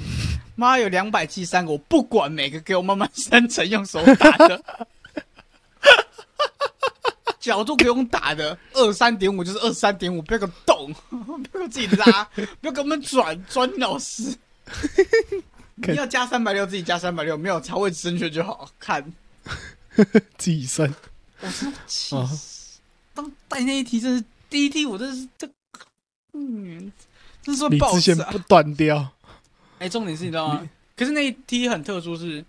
[0.54, 4.62] 妈有两百 G 三个，我不管每个，给我慢慢生成，用手打的。
[7.44, 10.94] 角度不用打的，二三点五就是二三点五，不要给我动，
[11.52, 14.34] 不要自己拉， 不要给我们转转老师。
[15.76, 19.04] 你要加三百六，自己加三百六，没有超位正确就好看。
[20.38, 20.88] 自己算。
[21.40, 22.80] 我真的气死！
[23.12, 25.46] 当带那一题，真是第一题，我真是这，
[26.32, 26.90] 嗯，
[27.42, 29.06] 这是爆炸，不断掉。
[29.80, 30.66] 哎，重点是你知道吗？
[30.96, 32.42] 可是那一题很特殊，是，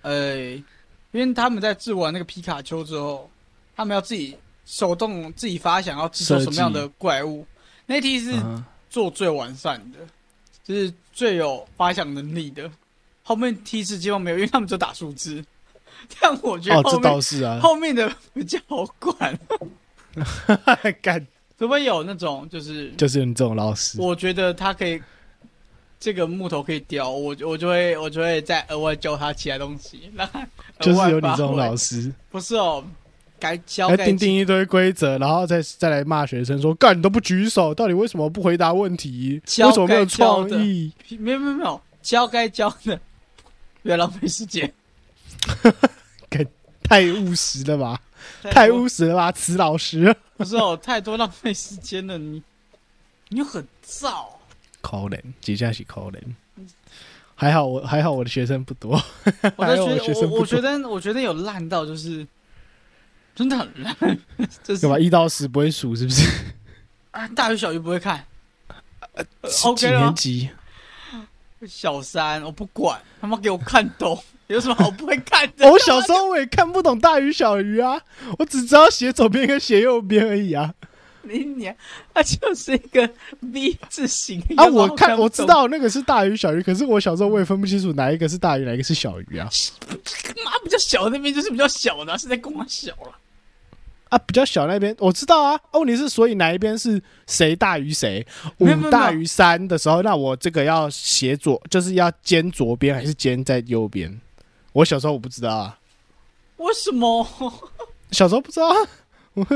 [0.00, 0.64] 呃，因
[1.12, 3.30] 为他们在制完那个皮卡丘之后。
[3.76, 7.46] 他们要自己手动自己发想要制作什么样的怪物，
[7.84, 8.34] 那题是
[8.88, 9.98] 做最完善的，
[10.64, 12.68] 就是最有发想能力的。
[13.22, 15.44] 后面 T 是基本没有，因为他们就打数字。
[16.20, 19.38] 但我觉得哦，这倒是啊，后面的比较好管。
[21.02, 21.26] 干，
[21.58, 25.00] 除非有那种就是就是你这种老师，我觉得他可以
[25.98, 30.10] 这个木头可以雕，我我就会我就会再额外教他其他东西。
[30.14, 30.28] 那
[30.80, 32.84] 就是有你这种老师，不是哦。
[33.38, 39.40] 该教，还定定一堆规则，然后再再来骂学生说：“干，你都不举手，到底为什么不回答问题？
[39.44, 40.92] 为什么没有创意？
[41.18, 42.98] 没有没有没有，教该教的，
[43.82, 44.72] 不要浪费时间。
[46.82, 48.00] 太务实了吧？
[48.50, 49.32] 太务实了吧？
[49.32, 52.42] 慈老师，不是哦，太多浪费时间了，你
[53.28, 54.26] 你很燥。
[54.80, 56.18] 可怜，接下是可怜。
[57.34, 59.02] 还好我还好我的学生不多，
[59.56, 62.26] 我的学生我觉得我觉得有烂到就是。
[63.36, 63.94] 真的很烂，
[64.64, 64.98] 对吧？
[64.98, 66.28] 一到十不会数，是不是？
[67.12, 68.24] 啊，大鱼小鱼不会看。
[69.76, 70.50] 几年级？
[71.68, 74.18] 小三，我不管，他妈给我看懂，
[74.48, 75.68] 有什么好不会看的？
[75.70, 78.00] 我小时候我也看不懂大鱼小鱼啊，
[78.38, 80.74] 我只知道写左边跟写右边而已啊。
[81.22, 81.68] 你你，
[82.14, 84.64] 它就是一个 V 字形啊！
[84.66, 89.50] 我看我知道那个是大鱼小鱼，可是我小时候我也分不清楚哪一个是大鱼，哪一个是小鱼啊。
[90.44, 93.08] 妈，比较小那边就是比较小的，是在公小了。
[93.08, 93.15] 啊，
[94.26, 95.60] 比较小那边我知道啊。
[95.72, 98.26] 哦，你是，所以哪一边是谁大于谁？
[98.58, 104.20] 五大于三的时候，那我这个要斜左，就是要尖左边还是尖在右边？
[104.72, 105.78] 我小时候我不知道啊。
[106.58, 107.26] 为什么？
[108.12, 108.68] 小时候不知道。
[109.34, 109.46] 我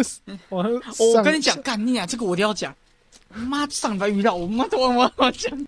[0.51, 2.05] 我我跟你讲，干你啊！
[2.05, 2.75] 这个我一定要讲。
[3.33, 5.67] 妈，上班遇到我妈，我我我讲。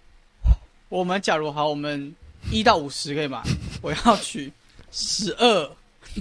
[0.91, 2.15] 我们假如好，我们
[2.51, 3.43] 一到五十可以吗？
[3.81, 4.53] 我要取
[4.91, 5.71] 十二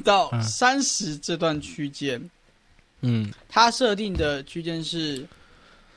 [0.06, 2.30] 到三十这段区间。
[3.02, 5.26] 嗯，它设定的区间是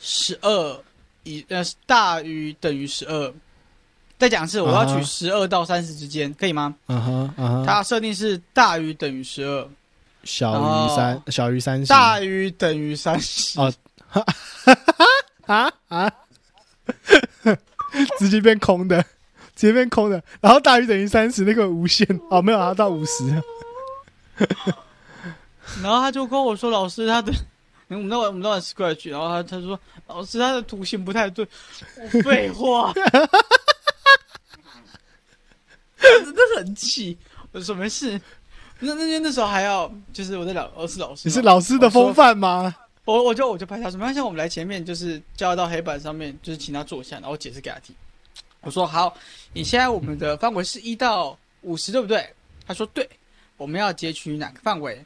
[0.00, 0.80] 十二
[1.22, 3.32] 以呃大于等于十二。
[4.16, 6.74] 再讲一次，我要取十二到三十之间，可以吗？
[6.86, 7.66] 嗯哼，嗯哼。
[7.66, 9.68] 它设定是大于等于十二，
[10.22, 13.60] 小于三，小于三十，大于等于三十。
[13.60, 13.74] 哦，
[15.46, 16.10] 啊啊，
[18.18, 19.02] 直接变空的，
[19.54, 23.42] 直接变空的，然后大于等于三十那个无限哦，没有啊，到五十。
[25.82, 27.32] 然后他就跟我说：“老师，他的
[27.88, 31.46] 我们那晚我们那晚 Scratch，然后他他说老师他的图形不太对。”
[32.24, 32.92] 废话，
[35.98, 37.16] 真的很气。
[37.52, 38.20] 我说没事。
[38.80, 42.74] 那那天那时候还要就是我在老我是老师，你是老师的风范吗？
[43.04, 47.94] 我我就我就拍他说没关系，我们来前面就是交到黑板上面，就是请他坐下，然后解释给他听。
[48.60, 49.16] 我说好，
[49.52, 52.28] 你现在我们的范围是一到五十，对不对？
[52.66, 53.08] 他说对。
[53.56, 55.04] 我们要截取哪个范围？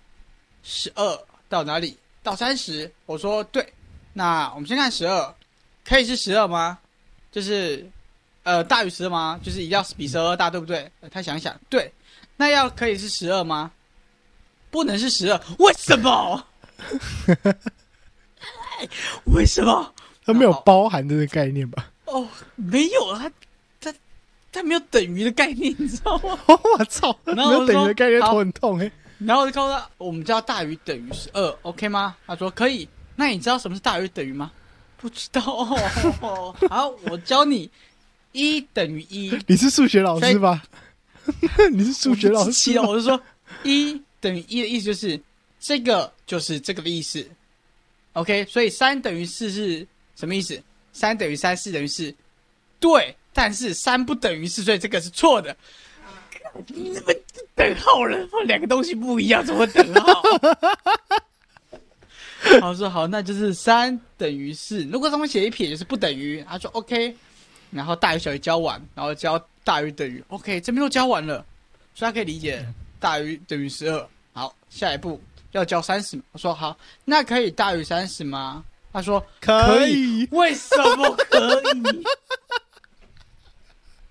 [0.62, 1.96] 十二到哪里？
[2.22, 2.90] 到三十。
[3.06, 3.66] 我说对。
[4.12, 5.34] 那我们先看十二，
[5.84, 6.78] 可以是十二吗？
[7.30, 7.88] 就是，
[8.42, 9.38] 呃，大于十二吗？
[9.42, 10.90] 就是一定要比十二大，对不对？
[11.11, 11.92] 他想想，对。
[12.36, 13.70] 那要可以是十二吗？
[14.70, 16.44] 不能是十二，为什么？
[19.26, 19.94] 为什么？
[20.24, 21.90] 它没有包含这个概念吧？
[22.06, 23.30] 哦，没有啊，
[23.80, 23.94] 它
[24.52, 26.38] 它没有等于的概念，你知道吗？
[26.46, 28.90] 我操，没有等于的概念，头很痛哎。
[29.19, 32.16] 然后我就告诉他，我们叫大于等于十二，OK 吗？
[32.27, 32.89] 他说可以。
[33.16, 34.51] 那你知道什么是大于等于吗？
[34.97, 36.55] 不知道哦。
[36.69, 37.71] 好，我教你，
[38.33, 39.37] 一等于一。
[39.47, 40.62] 你是数学老师吧？
[41.73, 43.21] 你是数学老师我就说
[43.64, 45.21] 一等于一的意思就是
[45.61, 47.29] 这个就是这个的意思。
[48.12, 50.62] OK，所以三等于四是什么意思？
[50.93, 52.14] 三等于三，四等于四，
[52.81, 53.14] 对。
[53.31, 55.57] 但是三不等于四，所以这个是错的。
[56.66, 57.12] 你怎么
[57.54, 58.18] 等号了？
[58.44, 60.22] 两个东西不一样，怎么等号？
[62.61, 64.84] 好说好，那就是三等于四。
[64.84, 66.44] 如果上面写一撇，就是不等于。
[66.48, 67.14] 他说 OK，
[67.70, 71.44] 然后大于小于交完，然后交大于等于 OK，这边都交完了，
[71.94, 72.64] 所以他可以理解
[73.00, 74.09] 大于等于十二。
[74.32, 75.20] 好，下一步
[75.52, 76.20] 要交三十。
[76.32, 78.64] 我说好，那可以大于三十吗？
[78.92, 80.26] 他说可以。
[80.30, 82.04] 为什么可以？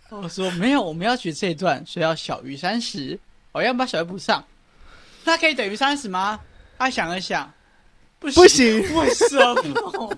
[0.10, 3.20] 我说没有，我们要学这一段，所以要小于三十。
[3.51, 4.43] 我要把小于补上，
[5.24, 6.39] 那可以等于三十吗？
[6.78, 7.51] 他想了想，
[8.20, 9.36] 不不行，为什
[9.74, 10.18] 么？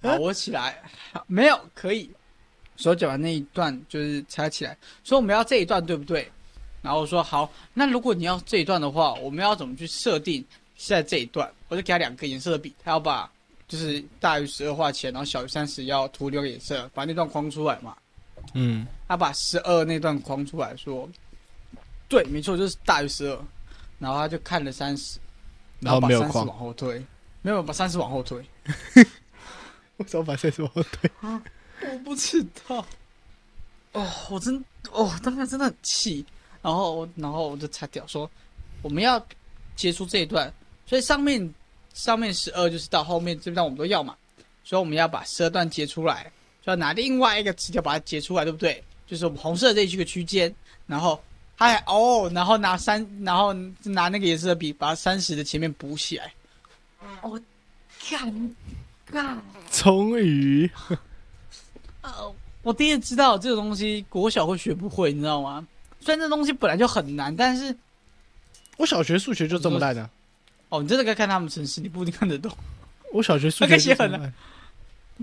[0.00, 0.80] 好，我起来，
[1.26, 2.10] 没有可以。
[2.76, 6.30] 手脚完那一段就是才起来，所以我们要这一段对不对？
[6.80, 10.42] 然后我说好，那如果你要这一段的话，我们要怎么去设定
[10.76, 11.52] 是在这一段？
[11.68, 13.30] 我就给他两个颜色的笔，他要把。
[13.70, 17.96] 就是大于十二画前，然后小于三十要涂六个颜色，把那段框出来嘛。
[18.52, 21.08] 嗯，他把十二那段框出来说，
[22.08, 23.40] 对，没错，就是大于十二。
[24.00, 25.20] 然后他就看了三十，
[25.78, 27.00] 然后把三十往后推，
[27.42, 28.44] 没有把三十往后推。
[29.98, 31.10] 我怎么把三十往后推？
[31.22, 32.84] 我不知道。
[33.92, 36.26] 哦，我真哦，当时真的很气。
[36.60, 38.28] 然后，然后我就擦掉说，
[38.82, 39.24] 我们要
[39.76, 40.52] 结束这一段，
[40.86, 41.54] 所以上面。
[41.94, 44.16] 上面十二就是到后面这段我们都要嘛，
[44.64, 46.30] 所以我们要把十二段截出来，
[46.62, 48.82] 就要拿另外一个词条把它截出来，对不对？
[49.06, 50.54] 就是我们红色这一个区间，
[50.86, 51.20] 然后
[51.56, 56.32] 还哦，然后拿三，然后拿那个颜色的笔把三十的前面补起来。
[57.22, 57.40] 我
[58.02, 58.50] 尴
[59.10, 59.36] 尬，
[59.72, 60.70] 终于，
[62.02, 65.66] 呃，我第一次知道这个东西国小会学不会，你知道吗？
[66.00, 67.76] 虽然这东西本来就很难，但是
[68.76, 70.08] 我小学数学就这么烂的。
[70.70, 72.50] 哦，你真的该看他们城市，你不一定看得懂。
[73.12, 74.32] 我小学数学写很烂，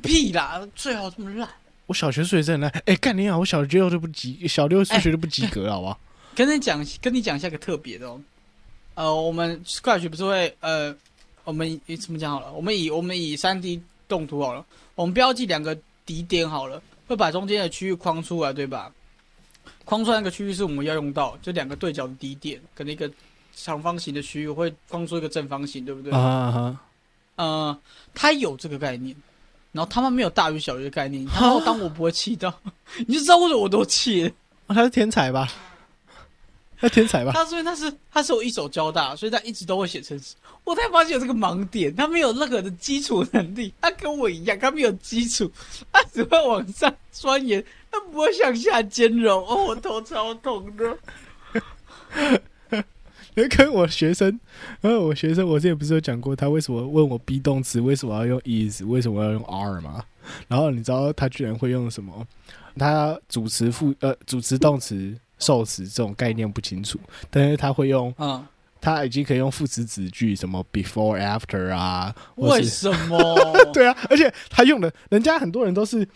[0.04, 1.50] 屁啦，最好这么烂。
[1.86, 5.98] 我小学数学真的烂，哎，干你好，我小学都不及，小六数学都不及格，好不好？
[6.36, 8.22] 跟你讲，跟你讲一下个特别的哦。
[8.96, 10.94] 呃，我们数学不是会呃，
[11.46, 12.52] 我们怎么讲好了？
[12.52, 15.76] 我们以我们以三 D 动图好了，我们标记两个
[16.06, 18.92] 底点好了，会把中间的区域框出来，对吧？
[19.86, 23.10] 框出来那个区域是我们要用到，就两个对角的底点跟那个。
[23.64, 26.14] 长方形的区域会框出一个正方形，对不对？
[26.14, 26.80] 啊哈，
[27.36, 27.78] 呃，
[28.14, 29.16] 他有这个概念，
[29.72, 31.26] 然后他们没有大于小于的概念。
[31.26, 32.54] 然后当我不会气到，
[33.08, 34.32] 你就知道为什么我多气。
[34.70, 35.52] 他是天才吧？
[36.80, 37.32] 他天才吧？
[37.34, 40.36] 他所以他是他是我一手教大，所以他一直都会写程式。
[40.64, 43.74] 我才发现有这个盲点，他没有任何的基础能力。
[43.82, 45.52] 他跟我一样，他没有基础，
[45.92, 49.44] 他只会往上钻研，他不会向下兼容。
[49.48, 50.98] 哦，我头超痛的。
[53.56, 54.40] 跟我学生，
[54.82, 60.04] 然后我学生，我之前不是有讲过，他为什么问我 be 动词为什么要用 is，为什么要用 are 吗？
[60.48, 62.26] 然后你知道他居然会用什么？
[62.78, 68.44] 他主词副呃主词动词受词这种概念不清楚，但是他会用，嗯，
[68.82, 72.16] 他已经可以用副词子句，什么 before after 啊？
[72.36, 73.36] 为什么？
[73.72, 76.08] 对啊，而且他用的，人家很多人都是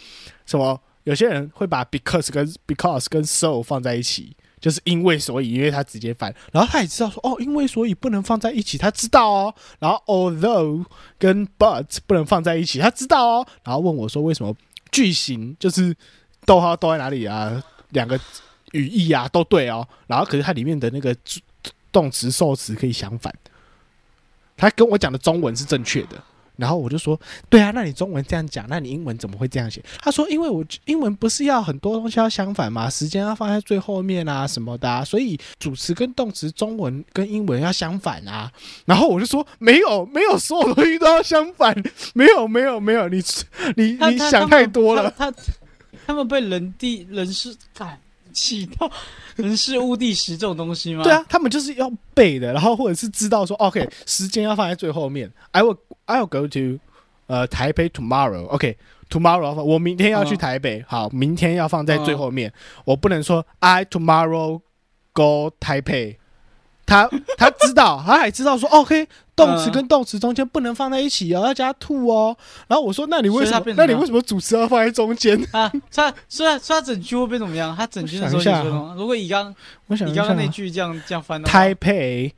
[0.46, 0.82] 什么？
[1.04, 4.36] 有些人会把 because 跟 because 跟 so 放在一起。
[4.62, 9.55] 就是因为所以，因为他直接翻，然后他也知道说哦，因为所以不能放在一起，他知道哦。
[9.80, 10.86] 然后 although
[11.18, 13.47] 跟 but 不能放在一起，他知道哦。
[13.64, 14.55] 然后问我说为什么
[14.91, 15.93] 句型就是
[16.45, 17.62] 逗号逗在哪里啊？
[17.89, 18.18] 两个
[18.72, 19.86] 语义啊都对哦。
[20.05, 21.14] 然后可是它里面的那个
[21.91, 23.34] 动词受词可以相反，
[24.55, 26.24] 他跟我讲的中文是正确的。
[26.58, 29.84] 然后我就说，对啊，那你中文这样讲，那你英文怎么会这样写？
[29.99, 32.89] 他说，因为我英文不是要很多东西要相反吗？
[32.89, 38.52] 时间要放在最后面啊，什么的，所以主词跟动词中文跟英文要相反啊。
[38.86, 41.76] 然后我就说，没有，没有，所有东西都要相反，
[42.14, 43.24] 没有，没有，没有，你
[43.76, 45.14] 你你想太多了。
[45.18, 45.34] 他
[46.06, 47.99] 他们被人地人事感
[48.32, 48.92] 气到。
[49.36, 51.04] 人事物地时这种东西吗？
[51.04, 55.32] 对啊，他们就是要背的，然后或者是知道说，OK，时间要放在最后面。
[55.52, 56.80] I will I will go to
[57.28, 58.46] 呃台北 tomorrow。
[58.48, 62.52] OK，tomorrow 我明天要去台北，好，明天要放在最后面。
[62.86, 64.62] 我不能说 I tomorrow
[65.14, 66.18] go Taipei。
[66.92, 72.36] 他他知道， 他还知道说，OK，动词跟动词中间不能放在一起哦，要加 to 哦。
[72.68, 73.64] 然后我说，那你为什么？
[73.78, 75.72] 那你为什么主词要放在中间啊？
[75.94, 77.74] 他虽然虽然整句会变怎么样？
[77.76, 78.94] 他整句的时候你说什么？
[78.98, 79.56] 如果以刚，
[79.88, 82.34] 我想你刚刚那句这样这样翻的，Taipei，I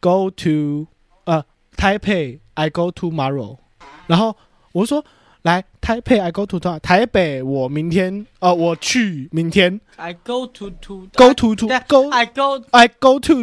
[0.00, 0.86] go to
[1.24, 1.44] 呃
[1.76, 3.58] Taipei I go tomorrow，
[4.06, 4.36] 然后
[4.72, 5.04] 我说
[5.42, 12.88] 来台北 I go to 台北我明天呃我去明天 I go to to go to to go I go I
[12.88, 13.34] go to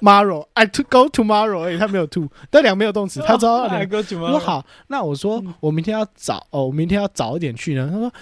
[0.00, 7.88] tomorrow I to go tomorrow，哎、他没有 to，那两个没有动词，他知道 I 两 go 我说好，那我说嗯我明天要早哦，我明天要早一点去呢。
[7.92, 8.12] 他说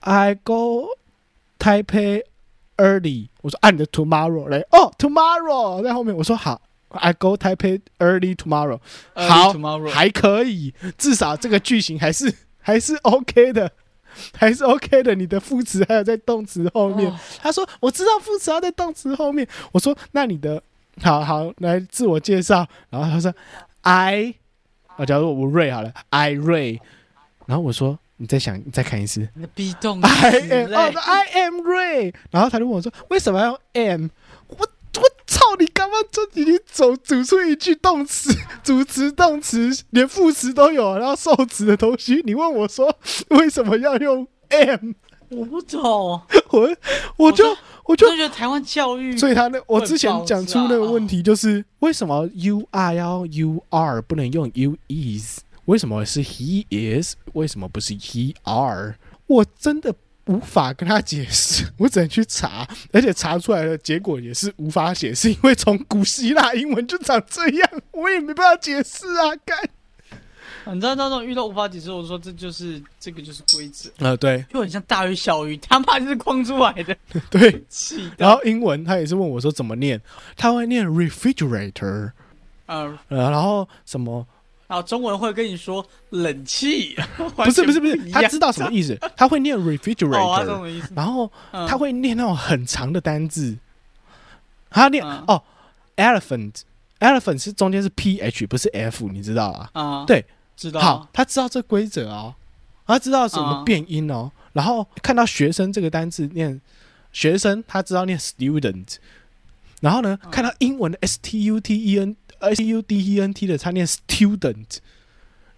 [0.00, 0.88] I go
[1.58, 2.22] Taipei
[2.76, 3.28] early。
[3.42, 6.14] 我说按你的 tomorrow 来，哦 tomorrow 在后面。
[6.16, 8.78] 我说好，I go Taipei early tomorrow，
[9.14, 9.52] 好
[9.90, 12.34] 还可以，至少这个句型还是
[12.64, 13.70] 还是 OK 的。
[14.38, 17.10] 还是 OK 的，你的副词还有在动词后面。
[17.10, 20.62] 哦他说：“我知道副词要在动词后面。”我说：“那你的
[21.02, 23.34] 好好来自我介绍。”然后他说
[23.80, 24.34] ：“I，
[24.96, 26.80] 啊，假如我瑞好了，I 瑞。”
[27.46, 29.28] 然后我说：“你再想，你再看一次。
[29.34, 34.10] 你的 be 动 I am，哦嘞，I am Ray。”然后他就问我说：“为什么要 am？”
[34.96, 35.56] 我我操！
[35.58, 38.32] 你刚刚就已经走组出一句动词、
[38.62, 42.96] 主词、动词，连副词都有，然后受词的东西，你问我说
[43.30, 44.92] 为什么要用 am？
[45.30, 45.80] 我不懂，
[46.50, 46.76] 我
[47.16, 55.40] 我就我我就就觉得台湾教育所以他那我之前讲出那个问题就是为什么 you are 要 you are 不能用 you is？
[55.64, 57.14] 为什么是 he is？
[57.32, 58.96] 为什么不是 he are？
[59.26, 59.94] 我真的
[60.26, 69.36] 无法跟他解释， 我只能去查，而且查出来的结果也是无法解释，因为从古希腊英文就长这样，我也没办法解释啊！
[69.44, 69.58] 干，
[70.74, 74.42] 你知道那种遇到无法解释，我说这就是这个就是规则，啊，对。
[74.50, 76.96] 就很像大鱼小鱼，他妈就是框出来的，
[77.30, 78.10] 对，气。
[78.16, 80.00] 然后英文他也是问我说怎么念，
[80.36, 82.12] 他会念 refrigerator，
[83.08, 84.26] 然后什么
[84.66, 86.96] 然后中文会跟你说冷气，
[87.36, 90.82] 不是不是不是，他知道什么意意思， 他会念 refrigerator。
[90.94, 93.56] 然后嗯他会念那种很长的单字，
[94.70, 95.42] 他念、嗯哦
[95.96, 99.70] ，elephant，elephant 是中间是 ph 不是 f，你知道啊？
[99.74, 100.24] 啊，对，
[100.56, 100.80] 知道。
[100.80, 102.34] 好，他知道这规则哦，
[102.86, 106.60] 他知道什么嗯变音哦，然后看到学生这个单字念
[107.12, 108.96] 学生，他知道念 student，
[109.84, 114.78] 然后呢，嗯看到英文的 s t u t e n s t u d e n t 的，他念 student。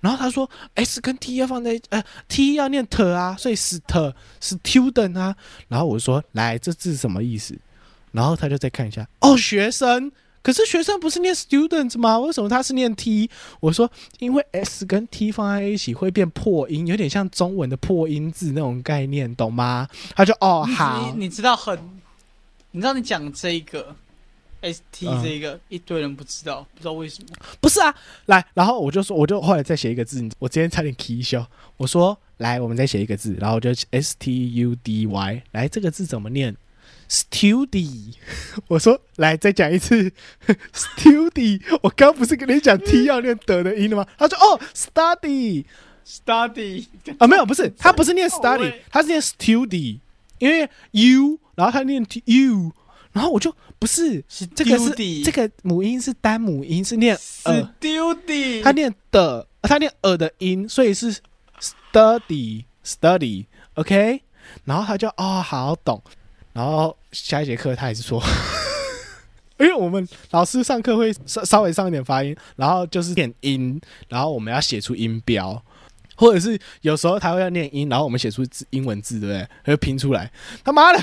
[0.00, 5.36] 然后他说，s 跟 t 要放在呃 t 要念 t 啊，所以 st student 啊。
[5.68, 7.56] 然后我说，来，这字什么意思？
[8.10, 10.10] 然后他就再看一下，哦，学生。
[10.42, 12.18] 可是学生不是念 student 吗？
[12.18, 13.30] 为什么他是念 t？
[13.60, 19.88] 我说，因为 s 跟 t 放在一起会变破音，有点像中文的破音字那种概念，懂吗？
[20.16, 21.78] 他就哦好，你你知道很，
[22.72, 23.96] 你知道你讲这一个
[24.72, 27.28] S T 嗯这一个、一堆人不知道，不知道为什么。
[27.60, 27.94] 不是啊，
[28.26, 31.46] 来，然后我就说，我就后来再写一个字，我今天差点 key 笑，
[31.76, 36.56] 我说来，我们再写一个字，然后我就 s t u d y，来，这个字怎么念
[37.08, 38.14] ？study，
[38.68, 40.12] 我说来再讲一次
[40.74, 44.06] study，我刚不是跟你讲 t 要念德的音了吗？
[44.18, 45.64] 他说哦 study
[46.06, 46.86] Study
[47.18, 49.98] 啊，没有，不是，他不是念 study，他是念 study，
[50.38, 52.72] 因为 u，然后他念 u，
[53.16, 54.90] 然后我就不是是这个是
[55.24, 57.66] 这个母音是单母音，是念呃。
[57.80, 61.16] Study，他念的，他念呃的音，所以是
[61.58, 64.20] study study，OK，、
[64.64, 66.02] 然后他就哦好懂，
[66.52, 68.22] 然后下一节课他也是说，
[69.58, 75.64] 因为我们老师上课会稍稍微上一点发音，然后就是念音，然后我们要写出音标，
[76.16, 79.48] 或者是有时候他会要念音，然后我们写出字英文字，对不对？
[79.64, 80.30] 他就拼出来，
[80.62, 81.02] 他妈的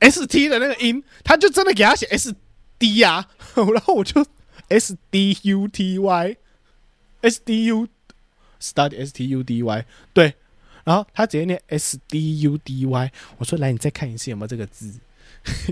[0.00, 2.34] S T 的那个音，他就真的给他写 S
[2.78, 4.24] D 呀、 然后我就
[4.68, 6.36] S D U T Y。
[7.22, 7.88] S D U
[8.60, 10.34] study S T U D Y 对，
[10.84, 14.92] 然后他直接念 S D U D Y，我说来你再看一次有没有这个字，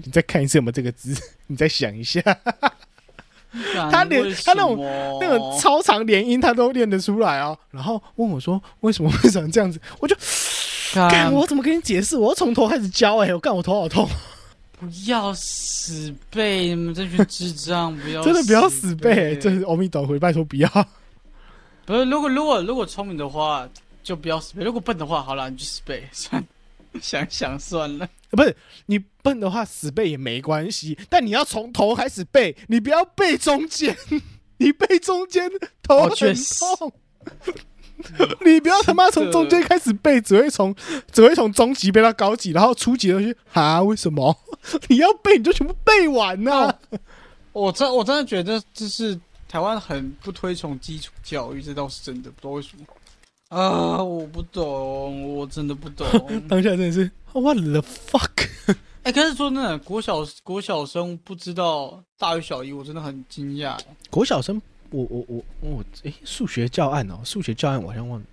[0.02, 1.14] 你再看一次有没有这个字，
[1.48, 2.22] 你再想一下，
[3.90, 4.78] 他连他那种
[5.20, 10.16] 那种超长连音他都念得出来哦，然后问我说为什么会长这样子，我就
[11.32, 14.08] 我怎么跟你解释，我要从头开始教哎、我干我头好痛，
[14.78, 20.68] 不要死背，你们这群智障，不要真的不要死背、背，真是阿弥陀佛，拜托不要，
[21.86, 23.68] 不是，如果如果如果聪明的话，
[24.02, 26.48] 就不要死背；如果笨的话，好了，你就死背， 算了，
[27.00, 28.08] 想想算了。
[28.30, 33.96] 不是你笨的话死背也没关系，但你要从头开始背，你不要背中间，
[34.58, 35.50] 你背中间
[35.82, 36.92] 头哦很痛。
[38.44, 40.74] 你不要他妈从中间开始背，只会从
[41.10, 43.82] 只会从中级背到高级，然后初级的去哈？
[43.82, 44.36] 为什么？
[44.88, 46.98] 你要背你就全部背完呐、哦
[47.52, 49.14] 我真我真的觉得这是
[49.46, 52.84] 台湾很不推崇基础教育，这倒是真的，不知道为什么。
[53.50, 56.06] 啊，我不懂，我真的不懂。
[56.48, 58.48] 当下真的是 What the fuck？
[59.02, 63.78] 哎、可是说真的，国小国小生不知道大于小一，我真的很惊讶。
[64.08, 64.62] 国小生，
[64.92, 68.26] 我我我我，诶，数学教案哦，数学教案我好像忘了，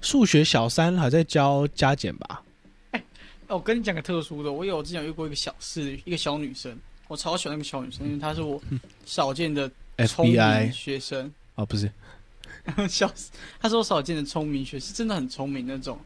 [0.00, 2.42] 数学小三还在教加减吧？
[2.90, 3.02] 哎
[3.48, 6.76] 我跟你讲个特殊的，我有之前有遇过一个小四，一个小女生，
[7.06, 8.60] 我超喜欢那个小女生，因为她是我
[9.06, 9.70] 少见的
[10.08, 11.32] 聪明 FBI 学生。
[11.54, 11.90] 哦，不是，
[12.88, 13.30] 笑死！
[13.60, 15.98] 她是我少见的聪明学，是真的很聪明那种。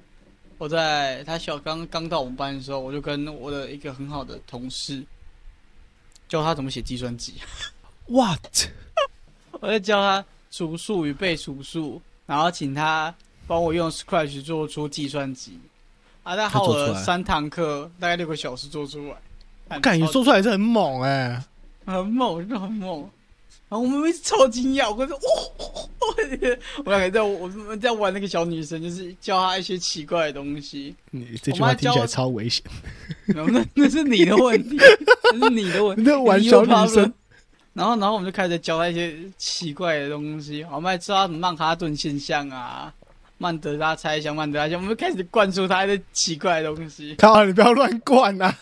[0.59, 5.05] 我在她小刚刚到我们班的时候，我就跟我的一个很好的同事
[6.29, 7.35] 教她怎么写计算机。
[8.09, 8.41] what？
[9.67, 13.13] 我在教他除数与被除数，然后请他
[13.49, 15.59] 帮我用 Scratch 做出计算机。
[16.23, 19.17] 啊，他耗他做出来了三堂课，大概六个小时做出来。
[19.69, 21.45] 看干，你超说出来是很猛哎、
[21.85, 23.11] 很猛，真的很猛。
[23.69, 25.51] 然后我们超惊讶，我跟说，哦，
[26.85, 30.95] 我两个在我们在玩那个小女生，就是教她一些奇怪的东西。
[31.11, 32.63] 你这句话听起来超危险。
[33.27, 34.79] 那那是你的问题，
[35.35, 36.03] 那是你的问题。
[36.03, 37.13] 你在玩小女生，
[37.77, 42.91] 然后，然后我们就开始教他一些奇怪的东西，我们还知道什么曼哈顿现象啊、
[43.37, 47.15] 曼德拉猜想、曼德拉现象，我们就开始灌输他一些奇怪的东西。
[47.21, 48.57] 靠，你不要乱灌啊！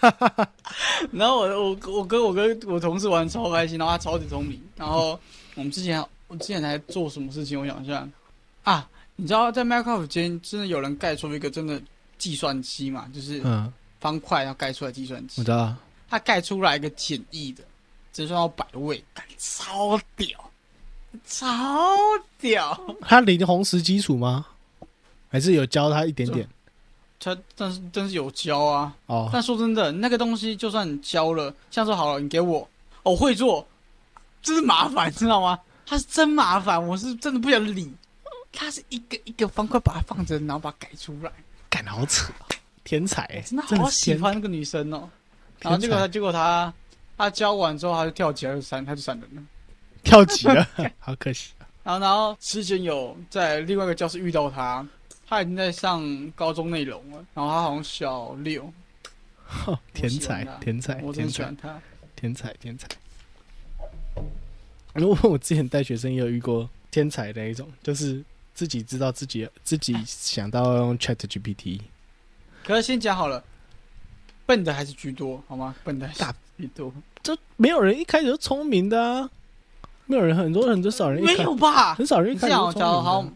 [1.12, 4.60] 然后我我我跟我跟我同事玩超开心，然后他超级聪明。
[4.76, 5.18] 然后
[5.54, 7.60] 我们之前我之前还做什么事情？
[7.60, 8.04] 我想一下
[8.64, 11.80] 啊，你知道在 Minecraft 间真的有人盖出一个真的
[12.18, 13.08] 计算机嘛？
[13.14, 15.50] 就是嗯，方块要盖出来计算机我知。
[15.52, 15.72] 道，
[16.10, 17.62] 他盖出来一个简易的，
[18.14, 20.50] 只算到百位，干超屌，
[21.26, 21.98] 超
[22.38, 22.96] 屌。
[23.02, 24.46] 他零红石基础吗？
[25.28, 26.48] 还是有教他一点点？
[27.18, 32.60] 他但是但是有教啊，哦，但说真的，那个东西就算你教了，像说好了，你给我，
[33.02, 33.66] 哦我会做，
[34.42, 35.58] 真是麻烦，知道吗？
[35.84, 37.92] 他是真麻烦，我是真的不想理。
[38.52, 41.32] 他是一个一个方块把它放着，然后把它改出来，
[41.68, 42.46] 干好扯哦，
[42.84, 45.08] 天才欸，真的好喜欢那个女生哦。
[45.58, 46.72] 然后结果他结果他
[47.16, 49.42] 他教完之后，他就跳起来就闪，他就闪人了。
[50.02, 50.66] 跳级了，
[50.98, 51.52] 好可惜。
[51.82, 54.86] 然后，然后之前有在另外一个教室遇到他，
[55.26, 58.72] 他已经在上高中内容了，然后他好像小六，
[59.46, 61.80] 哼 天才天才，我真天才的喜欢，他。
[62.16, 62.88] 天才，天才。
[64.94, 71.80] 如果我之前带学生也有遇过天才的一种，就是自己知道自己自己想到要用 Chat GPT，
[72.64, 73.42] 可是先讲好了，
[74.46, 75.74] 笨的还是居多，好吗？
[75.82, 76.08] 笨的
[76.57, 76.92] 居多，
[77.22, 79.30] 这没有人一开始就聪明的啊，
[80.07, 81.94] 没有人很多很多少人一没有吧？
[81.94, 83.32] 很少人一开始就聪明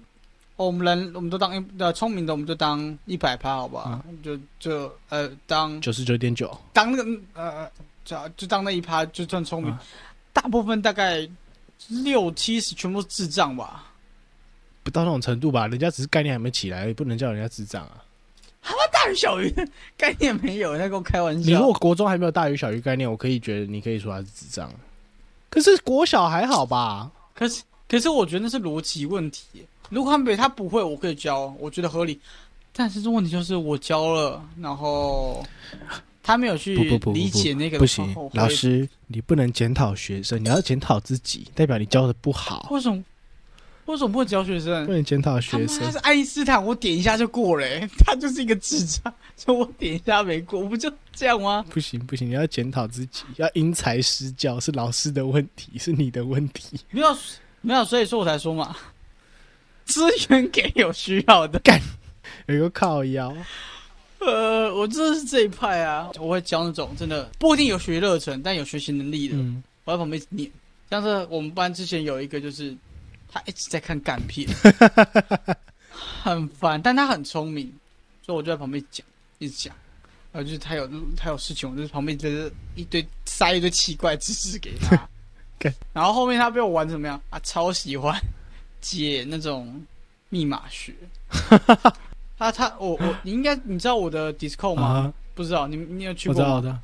[0.57, 4.03] 我们人我们都当一呃聪明的，我们就当一百趴，好吧？
[4.25, 7.71] 就就呃当九十九点九，当那个呃
[8.05, 9.81] 就就当那一趴就算聪明，啊
[10.33, 11.29] 大部分大概
[11.89, 13.85] 六七十全部智障吧。
[14.83, 15.69] 不到那种程度吧？
[15.69, 18.03] 人家只是概念还没起来，不能叫人家智障啊。
[18.93, 19.55] 大鱼小鱼
[19.97, 21.63] 概念没有，在跟我开玩笑你如。
[21.63, 24.71] 果国中还没有大鱼小鱼概念，我可以觉得你可以说他是智障。
[25.49, 27.11] 可是国小还好吧？
[27.35, 29.45] 可是可是我觉得那是逻辑问题。
[29.89, 32.21] 如果他没他不会，我可以教，我觉得合理。
[32.73, 35.43] 但是这问题就是我教了，然后
[36.23, 36.77] 他没有去
[37.13, 43.03] 理解那个不行老师，你不能检讨学生，你要检讨自己，代表你教的不好，为什么
[43.89, 44.93] 为什么不会教学生不？
[44.93, 45.99] 能检讨学生妈他是。
[45.99, 51.65] 爱因斯坦，我点一下就过了耶， 他就是一个智障，所以我点一下没过，我不就这样吗？
[51.71, 56.79] 不行不行，你要检讨自己，要因材施教，是老师的问题，是你的问题。
[56.91, 57.17] 没有
[57.63, 58.77] 没有，所以说我才说嘛，
[59.87, 61.59] 资源给有需要的。
[62.47, 63.35] 有一个靠腰，
[64.19, 70.51] 呃，我真的是这一派啊，我会教那种真的不一定有学热忱，但有学习能力的，嗯，我在旁边念。
[70.91, 72.75] 像是我们班之前有一个，就是
[73.31, 74.49] 他一直在看干片，
[76.23, 77.73] 很烦，但他很聪明，
[78.23, 79.07] 所以我就在旁边讲，
[79.39, 79.75] 一直讲。
[80.31, 84.97] 然后就是他有他有事情，我就是旁边就是一堆塞一堆奇怪知识给他
[85.59, 85.73] 干。
[85.93, 87.41] 然后后面他被我玩怎么样啊？
[87.43, 88.21] 超喜欢
[88.81, 89.85] 解那种
[90.29, 90.95] 密码学。
[92.39, 94.83] 他他我我你应该你知道我的 Discord 吗？
[94.87, 96.69] 啊，不知道，你你有去我知道，我知？
[96.69, 96.79] 道，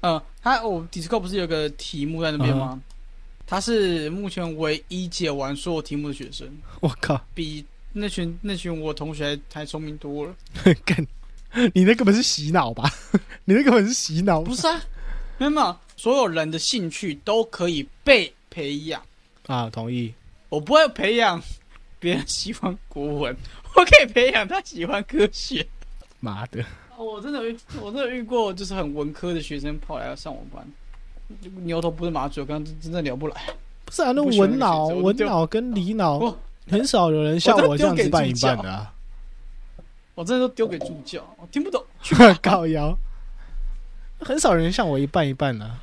[0.00, 2.78] 嗯，他我 Discord 不是有个题目在那边吗？
[3.50, 6.46] 他是目前唯一解完所有题目的学生，
[6.80, 10.34] 我靠，比那群那群我同学还还聪明多了。
[10.84, 11.06] 干，
[11.72, 12.92] 你那根本是洗脑吧？
[13.46, 14.78] 你那根本是洗脑，不是啊，
[15.38, 19.02] 没有没有，所有人的兴趣都可以被培养。
[19.46, 19.70] 啊？
[19.70, 20.12] 同意，
[20.50, 21.42] 我不会培养
[21.98, 23.34] 别人喜欢国文，
[23.74, 25.66] 我可以培养他喜欢科学。
[26.20, 26.62] 妈的，
[26.98, 30.70] 我真的遇，我真的遇过，就是很文科的学生跑来要上我班，
[31.62, 33.36] 牛头不是马嘴，我刚刚真的聊不来。
[33.84, 34.12] 不是啊？
[34.12, 38.92] 那文脑、文脑跟理脑很少有人像我这样子丢给半一半的啊，
[40.14, 41.84] 我真的都丢给助教，我听不懂。
[42.42, 42.96] 靠腰。
[44.20, 45.80] 很少人像我一半一半啊。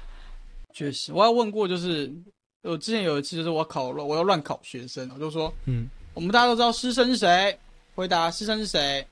[0.74, 2.14] 确实，我要问过，就是
[2.62, 7.58] 我之前有一次，就是我考了，我要乱考学生，我就说，嗯，我们大家都知道师生是谁，
[7.96, 9.08] 回答师生是谁？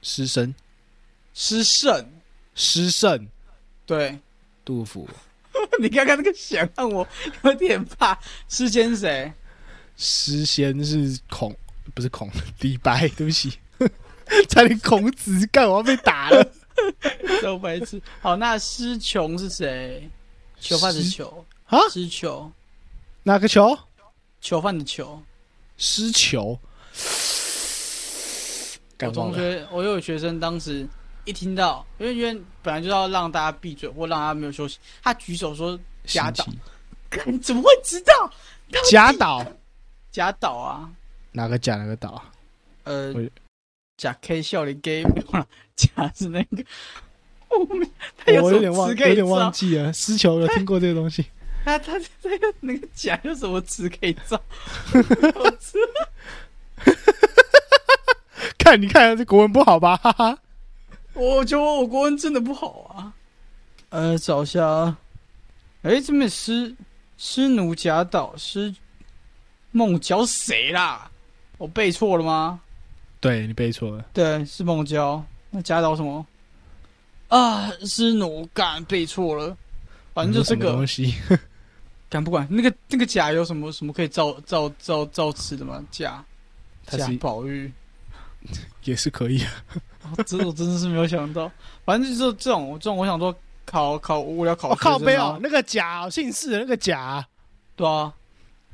[0.00, 0.54] 师生、
[1.34, 2.06] 师圣，
[2.54, 3.26] 师圣、
[3.84, 4.16] 对，
[4.64, 5.08] 杜甫、
[5.80, 7.06] 你刚刚那个想让我
[7.42, 8.18] 有点怕。
[8.48, 9.32] 诗仙是谁？
[9.96, 11.54] 诗仙是孔，
[11.94, 12.30] 不是孔，
[12.60, 13.58] 李白，对不起，
[14.48, 16.52] 差点孔子，干我要被打了。
[17.42, 18.00] 都白痴。
[18.20, 20.08] 好，那诗琼是谁？
[20.60, 22.50] 囚犯的囚啊诗囚，
[23.24, 23.76] 哪个囚？
[24.40, 25.20] 囚犯的囚。
[25.76, 26.58] 失球。
[28.96, 30.86] 干我同学，我有学生当时
[31.28, 36.54] 一听到，因为因为本来就要让大家闭嘴或让他没有休息，他举手说假倒心，
[37.10, 38.32] 悸干怎么会知道？
[38.90, 39.44] 假倒，
[40.10, 40.90] 假倒啊，
[41.32, 42.24] 哪个假哪个倒？
[42.84, 43.12] 呃，
[43.98, 46.64] 假 K 笑脸 gay 没有了， 假是那个，
[48.40, 49.52] 我有点忘，什么词可以有点忘？
[49.52, 49.92] 记了。
[49.92, 51.26] 失球有听过这个东西？
[51.62, 54.40] 他他这个那个假有什么词可以造？
[58.58, 59.94] 看，你看这国文不好吧？
[59.98, 60.38] 哈哈。
[61.18, 63.12] 我觉得我国文真的不好啊。
[63.90, 64.98] 呃，找一下啊。
[65.82, 66.74] 哎，这边师
[67.16, 68.74] 师奴贾岛师
[69.72, 71.10] 孟郊谁啦？
[71.56, 72.60] 我背错了吗？
[73.20, 74.04] 对你背错了。
[74.12, 75.24] 对，是孟郊。
[75.50, 76.24] 那贾岛什么？
[77.28, 79.56] 啊，师奴干背错了。
[80.14, 81.14] 反正就这个东，西。
[82.08, 85.84] 敢不管那个那个甲有什么什么可以造造造造词的吗？
[85.90, 86.24] 甲
[86.86, 87.70] 贾宝玉。
[88.84, 89.52] 也是可以啊。
[90.16, 91.50] 哦这我真的是没有想到，
[91.84, 93.34] 反正就是这种这种，我想说
[93.64, 97.26] 考考无聊考我靠背哦，那个甲哦姓氏的那个甲，
[97.76, 98.12] 对啊，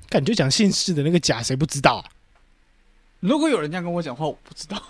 [0.08, 2.04] 感觉讲姓氏的那个甲，谁不知道啊？
[3.20, 4.80] 如果有人这样跟我讲话，我不知道。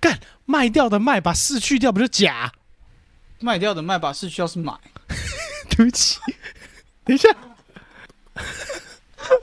[0.00, 2.52] 干卖掉的卖，把氏去掉，不就假？
[3.38, 4.72] 卖掉的卖把是需要是买，
[5.70, 6.18] 对不起，
[7.04, 7.28] 等一下，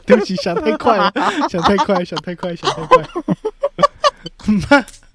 [0.05, 1.11] 对不起，想太快了，
[1.49, 4.85] 想太快，想太快，想太快。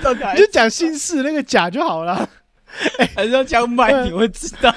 [0.00, 2.28] 卖到底还你就讲姓氏那个甲就好了。
[3.14, 4.74] 还是要讲买，你会知道。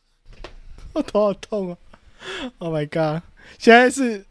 [0.92, 1.76] 我头好痛啊
[2.58, 3.22] ！Oh my god！
[3.58, 4.24] 现在是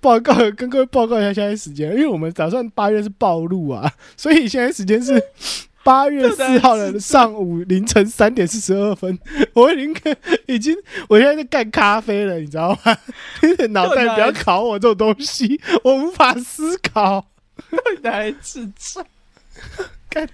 [0.00, 5.20] 报告，跟各位报告一下现在时间，因为我们打算八月是暴露啊，所以现在时间是
[5.82, 9.18] 八月四号的上午凌晨三点四十二分。
[9.54, 9.96] 我已经
[10.46, 10.76] 已经，
[11.08, 12.96] 我现在在干咖啡了，你知道吗？
[13.70, 17.26] 脑袋不要考我这种东西，我无法思考。
[18.02, 19.04] 哪一次错？
[20.08, 20.28] 干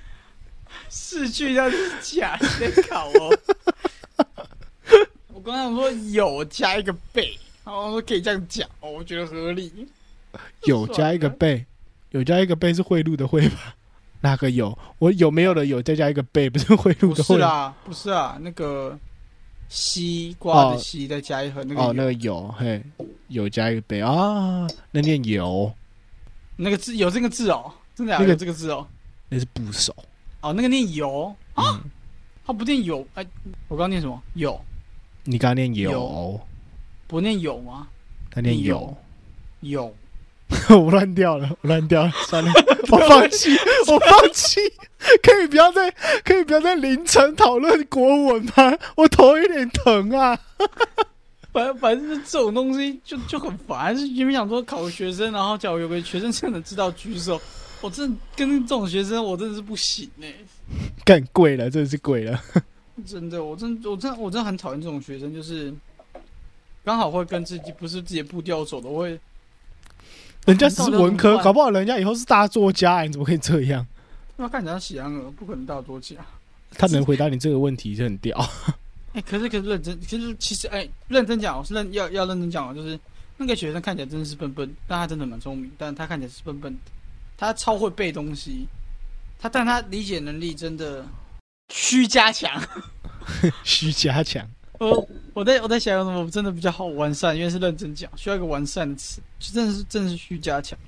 [0.88, 3.38] 逝去掉是假，你在考哦。
[5.32, 9.86] 我刚刚说有加一个倍，然后说可以这样讲，哦，我觉得合理。
[10.64, 11.64] 有加一个倍，
[12.10, 13.74] 有加一个倍是贿赂的贿吧？
[14.20, 14.76] 哪个有？
[14.98, 17.36] 我有没有的有再加一个倍，不是贿赂的贿。
[17.36, 18.98] 是啊，不是啊，那个
[19.68, 22.82] 西瓜的西再加一横，那个哦，那个有，嘿，
[23.28, 25.72] 有加一个倍啊，那念有，
[26.62, 28.86] 那个字有这个字哦，真的啊那个有这个字哦。
[29.28, 29.94] 那是部首。
[30.42, 31.90] 哦，那个念有啊，嗯，
[32.46, 33.26] 它不念有，哎，
[33.68, 34.22] 我刚刚念什么？
[34.34, 34.60] 有
[35.24, 36.40] 你刚刚念有有，
[37.06, 37.88] 不念有吗？
[38.30, 38.96] 他念有
[39.60, 39.94] 有，
[40.68, 42.50] 有， 我乱掉了，我乱掉了， 算了，
[42.90, 43.50] 我放弃，
[43.88, 44.60] 我放弃，
[45.22, 45.90] 可以不要再，
[46.24, 48.76] 可以不要在凌晨讨论国文吗？
[48.96, 50.38] 我头有点疼啊。
[51.52, 57.40] 反正反正这种东西就就很烦，是原本想说考学生，然后假如有个学生真的知道举手，
[57.80, 60.32] 我真的跟这种学生我真的是不行 哎、
[61.04, 62.40] 干贵了，真的是贵了。
[63.06, 65.74] 真的，我真我真我真的很讨厌这种学生，就是
[66.84, 69.18] 刚好会跟自己不是自己步调走的，我会
[70.46, 73.86] 人家只是文科，搞不好人家以后是大作家，你怎么可以这样？
[74.36, 76.16] 那看起来喜羊羊，不可能大作家。
[76.72, 78.38] 他能回答你这个问题就很屌。
[79.12, 82.98] 哎、可是可是认真，其实其实哎、认真讲，我是认要要认真讲的，就是
[83.36, 86.78] 那个学生看起来真的是笨笨，但他真的蛮聪明，但他看起来是笨笨的，
[87.36, 88.66] 他超会背东西，
[89.38, 91.04] 他但他理解能力真的
[91.70, 92.62] 需加强。
[93.64, 94.48] 需加强。
[94.78, 100.78] 我我在我在想有什么真的比较好完善，因为是认真讲，需要一个完善的词，就真的是真的是需加强。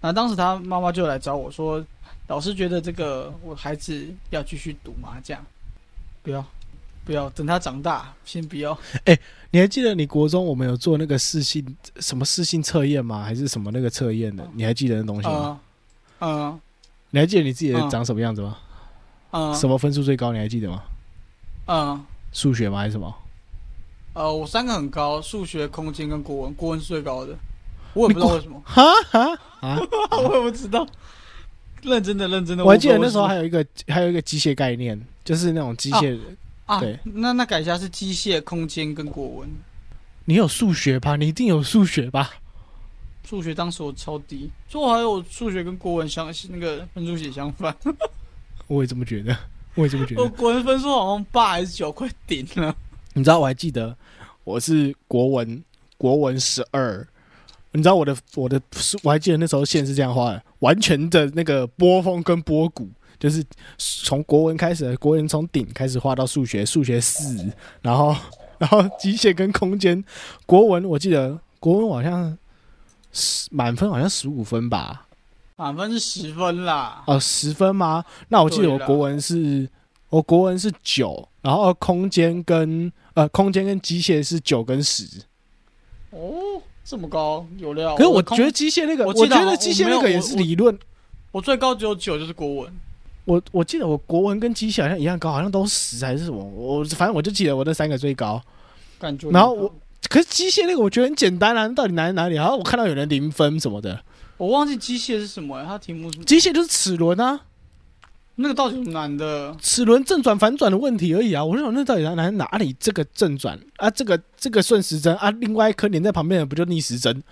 [0.00, 1.84] 然后当时他妈妈就来找我说，
[2.26, 5.44] 老师觉得这个我孩子要继续赌麻将，
[6.22, 6.44] 不要
[7.04, 8.76] 不要，等他长大先不要。
[9.50, 11.64] 你还记得你国中我们有做那个四性
[12.00, 13.22] 什么四性测验吗？
[13.22, 14.48] 还是什么那个测验的？
[14.54, 15.60] 你还记得那东西吗？
[16.20, 16.60] 嗯嗯
[17.10, 18.56] 你还记得你自己长什么样子吗？
[19.30, 20.32] 嗯什么分数最高？
[20.32, 20.82] 你还记得吗？
[21.66, 22.78] 嗯数学吗？
[22.78, 23.14] 还是什么？
[24.14, 27.36] 呃，我三个很高，数学、空间跟国文，国文是最高的，
[27.94, 29.78] 我也不知道为什么， 哈哈啊！
[30.18, 30.86] 我也不知道。
[31.82, 32.64] 认真的认真的。
[32.64, 36.16] 我还记得那时候还有一个还有一个机械概念，就是那种机械。
[36.16, 36.20] 啊，
[36.80, 39.48] 对那那改一下是机械、空间跟国文。
[40.24, 41.16] 你有数学吧？
[41.16, 42.30] 你一定有数学吧？
[43.28, 47.74] 数学当时我超低，所以我还有数学跟国文相那个分数写相反。
[48.66, 49.36] 我也这么觉得，
[49.74, 50.22] 我也这么觉得。
[50.24, 52.74] 我国文分数好像八还是九，快顶了。
[53.12, 53.96] 你知道我还记得
[54.44, 55.62] 我是国文
[55.96, 57.06] 国文十二，
[57.72, 58.60] 你知道我的我的
[59.02, 62.88] 我还记得那时候线是这样画的，完全的那个波峰跟波谷，
[63.18, 63.44] 就是
[63.78, 67.50] 从国文开始，国文从顶开始画到数学，数学四，
[67.82, 68.14] 然后
[68.58, 70.04] 然后机械跟空间，
[70.46, 72.36] 国文我记得国文好像
[73.12, 75.06] 十满分好像十五分吧，
[75.56, 77.02] 满分是十分啦。
[77.06, 78.04] 哦十分吗？
[78.28, 79.68] 那我记得我国文是
[80.10, 85.04] 我国文是九，然后空间跟呃空间跟机械是九跟十。
[86.10, 87.96] 哦，这么高，有料。
[87.96, 90.78] 可是我觉得机械那个，我我觉得机械那个也是理论。
[91.32, 92.72] 我最高只有九，就是国文。
[93.24, 96.42] 我我记得我国文跟机械好像一样高，好像都十还是什么。
[96.44, 98.42] 我反正我就记得我那三个最高。
[98.98, 99.30] 感觉。
[99.30, 99.74] 然后我
[100.08, 102.34] 可是机械那个我觉得很简单啊，到底难在哪里？
[102.34, 104.02] 然后我看到有人零分什么的，
[104.36, 107.40] 我忘记机械是什么、欸，它题目是机械就是齿轮啊，
[108.36, 109.56] 那个到底难的？
[109.60, 111.44] 齿轮正转反转的问题而已啊。
[111.44, 112.74] 我就想那到底难在哪里？
[112.78, 117.22] 这个正转啊，这个这个顺时针啊，另外一颗连在旁边的不就逆时针？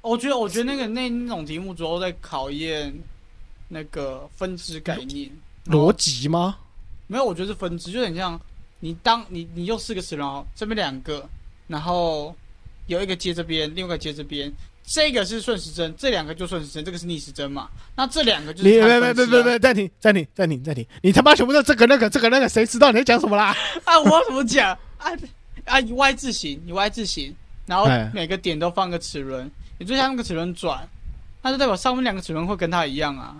[0.00, 2.92] 我觉得，我觉得那个那那种题目主要在考验
[3.74, 5.30] 那个分支概念
[5.64, 6.58] 逻辑吗？
[7.06, 8.38] 没有，我觉得是分支，就很像
[8.80, 11.26] 你当你你用四个齿轮哦，这边两个，
[11.68, 12.36] 然后
[12.86, 14.52] 有一个接这边，另外一个接这边，
[14.84, 17.70] 这个是顺时针，这两个就顺时针，这个是逆时针嘛？
[17.96, 20.86] 那这两个就是你别别别别别暂停暂停暂停暂停！
[21.00, 23.56] 你他妈全部都这个那个这个那个，谁知道你在讲什么啦？
[23.84, 23.98] 啊！
[24.00, 25.10] 我要怎么讲啊
[25.64, 25.80] 啊！
[25.80, 30.86] 以 Y 字形，以 Y 字形，然后哎每个点都放个齿轮，你就像那个齿轮转，
[31.42, 33.36] 那就代表上面两个齿轮会跟它一样啊。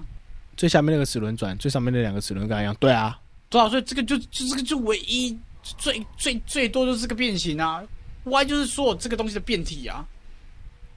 [0.57, 2.74] 最下面那个齿轮转，最上面那两个齿轮跟它一样。
[2.78, 3.68] 对啊，多少？
[3.68, 7.82] 所以这个就就这个就唯一最最最多就是个变形啊
[8.24, 10.07] ，Y 就是所有这个东西的变体啊。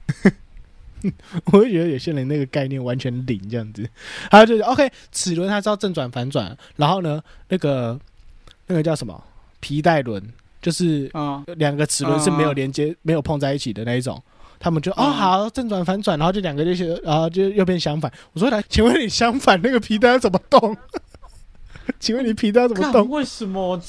[1.46, 3.88] 我会觉得有些人那个概念完全零这样子。
[4.32, 8.00] 还有就是 OK，齿轮它知道正转反转，然后呢，那个
[8.68, 9.24] 那个叫什么
[9.60, 10.24] 皮带轮，
[10.62, 14.22] 就是嗯，两个齿轮是没有连接、没有碰在一起的那一种。
[14.66, 18.12] 他们就哦嗯好正转反转，然后就两个就是然后就右边相反。
[18.34, 20.76] 我说来，请问你相反那个皮带要怎么动？
[22.00, 23.08] 请问你皮带要怎么动？
[23.10, 23.80] 为什么？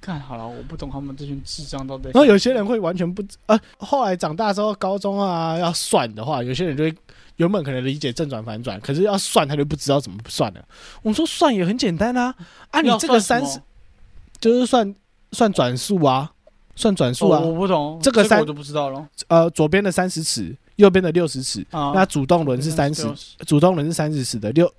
[0.00, 2.10] 看好了，我不懂他们这群智障到底在。
[2.10, 6.94] 然后有些人会完全不知呃，后来长大之后，高中啊要算的话，有些人就会
[7.34, 10.64] 原本可能理解正转反转，可是要算他就不知道怎么算了。
[11.02, 12.32] 我说算也很简单啊，
[12.70, 13.60] 啊你这个三十
[14.38, 14.94] 就是算
[15.32, 16.30] 算转速啊，
[16.80, 21.92] 算转速啊，哦我不懂个这个三我就不知道了呃左边的三十尺，右边的六十尺，啊。
[21.94, 24.72] 那主动轮是三十，60主动轮是三十尺的六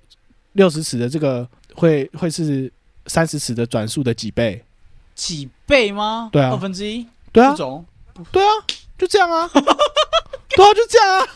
[0.52, 2.70] 六十尺的这个会会是
[3.06, 4.62] 三十尺的转速的几倍？
[5.14, 6.28] 几倍吗？
[6.32, 7.06] 对啊二分之一。
[7.30, 7.84] 对啊这，种。
[8.32, 8.50] 对啊，
[8.98, 11.26] 就这样啊， 对啊，就这样啊。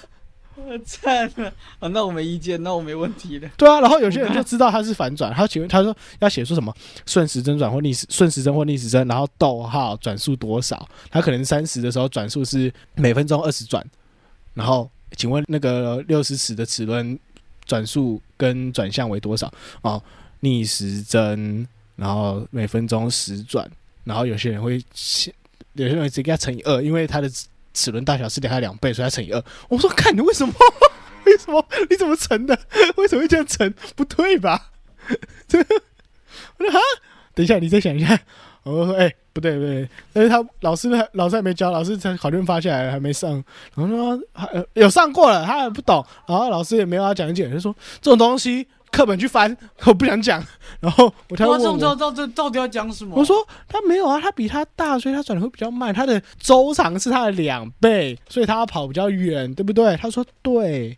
[0.56, 1.88] 我赞了啊！
[1.88, 3.48] 那我没意见，那我没问题的。
[3.56, 10.88] 对啊，然后有些人就 知道它是反转，他请问他说要写出什么顺时针转或逆时顺时针或逆时针，然后逗号转速多少？
[11.10, 13.84] 他可能三十的时候转速是每分钟二十转，
[14.54, 17.18] 然后请问那个六十尺的齿轮
[17.66, 19.52] 转速跟转向为多少？
[19.82, 20.02] 哦，
[20.40, 23.70] 逆时针，然后每分钟十转，
[24.04, 25.34] 然后有些人会写，
[25.74, 27.30] 有些人直接乘以二，因为它的
[27.76, 29.44] 齿轮大小是它两倍，所以它乘以二。
[29.68, 30.54] 我说看你为什么？
[31.26, 31.64] 为什么？
[31.90, 32.58] 你怎么乘的？
[32.96, 33.72] 为什么会这样乘？
[33.94, 34.70] 不对吧？
[35.46, 35.58] 这
[36.58, 36.78] 我说哈，
[37.34, 38.18] 等一下，你再想一下。
[38.62, 43.30] 我说哎、不对不对，但是他老师还老师还没教，老师才考卷发下来还没上，
[43.76, 48.66] 然后说、呃有上过了，他还不懂，然后老师也没有要讲解，就说这种东西
[48.96, 50.42] 课本去翻，我不想讲。
[50.80, 53.14] 然后我他哇，问我这种知道知道这到底要讲什么？
[53.14, 55.92] 我说他没有啊，他比他大，所以他转的会比较慢。
[55.92, 59.94] 他的周长是他的两倍，所以他要跑比较远，对不对？
[59.98, 60.96] 他说对。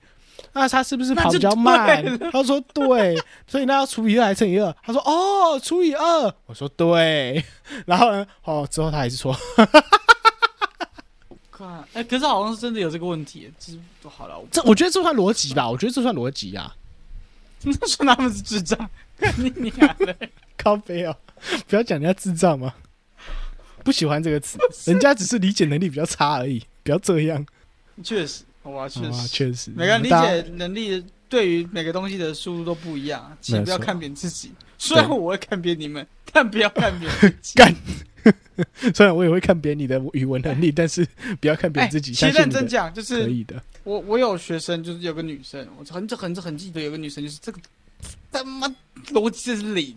[0.52, 2.02] 那他是不是跑比较慢？
[2.30, 3.16] 他说对，
[3.48, 4.72] 所以那要除以二还是乘以二？
[4.84, 6.32] 他说哦，除以二。
[6.46, 7.44] 我说对。
[7.84, 8.24] 然后呢？
[8.44, 9.36] 哦，之后他还是错。
[11.50, 13.50] 看，哎、可是好像是真的有这个问题。
[13.58, 15.68] 就是好了，这我觉得这算逻辑吧？
[15.68, 16.72] 我觉得这算逻辑啊。
[17.80, 20.16] 那说他们是智障，看你你俩嘞。
[20.56, 21.16] 靠背哦，
[21.66, 22.74] 不要讲人家智障嘛。
[23.84, 24.58] 不喜欢这个词，
[24.90, 27.44] 人家只是理解能力比较差而已，不要这样。
[28.02, 34.52] 确实，好吧，确实，确实，每个人理解能力对于每个东西的速度都不一样，请不要看扁自己。
[34.76, 37.54] 虽然我会看扁你们，但不要看扁自己。
[37.58, 37.74] 干
[38.94, 41.06] 虽然我也会看别人你的语文能力，但是
[41.40, 42.12] 不要看别人自己。
[42.12, 43.62] 其实认真讲，就是可以的。
[43.84, 47.60] 我我有学生，就是有个女生，我很很很记得有个女生，就是这个
[48.30, 48.68] 他妈
[49.08, 49.96] 逻辑是零，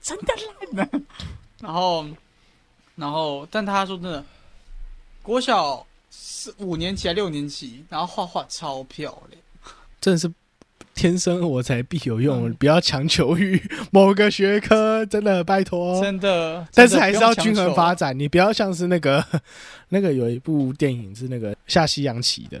[0.00, 0.34] 真的
[0.74, 1.00] 烂的。
[1.60, 2.06] 然后
[2.94, 4.24] 然后，但她说真的，
[5.22, 9.42] 国小是五年级还六年级，然后画画超漂亮，
[10.00, 10.30] 真的是
[10.98, 16.02] 天生我才必有用，嗯不要强求于 某个学科，真的拜托。
[16.02, 16.66] 真的。
[16.74, 19.24] 但是还是要均衡发展，你不要像是那个
[19.90, 22.60] 那个有一部电影是那个下西洋棋的，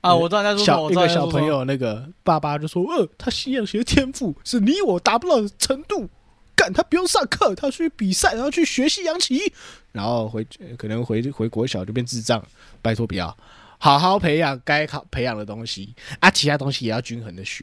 [0.00, 0.14] 啊！
[0.14, 1.44] 我知道你在说，小一个小朋。
[1.44, 6.08] 友，那个爸爸就说：“呃，他西洋棋的天赋是你我达不到的程度，
[6.54, 9.52] 干他不用上课，他去比赛，然后去学西洋棋，
[9.90, 10.46] 然后回
[10.78, 12.40] 可能回回国小就变智障。
[12.80, 13.36] 拜托不要，
[13.84, 17.62] 好好培养该考培养的东西啊，其他东西也要均衡的学。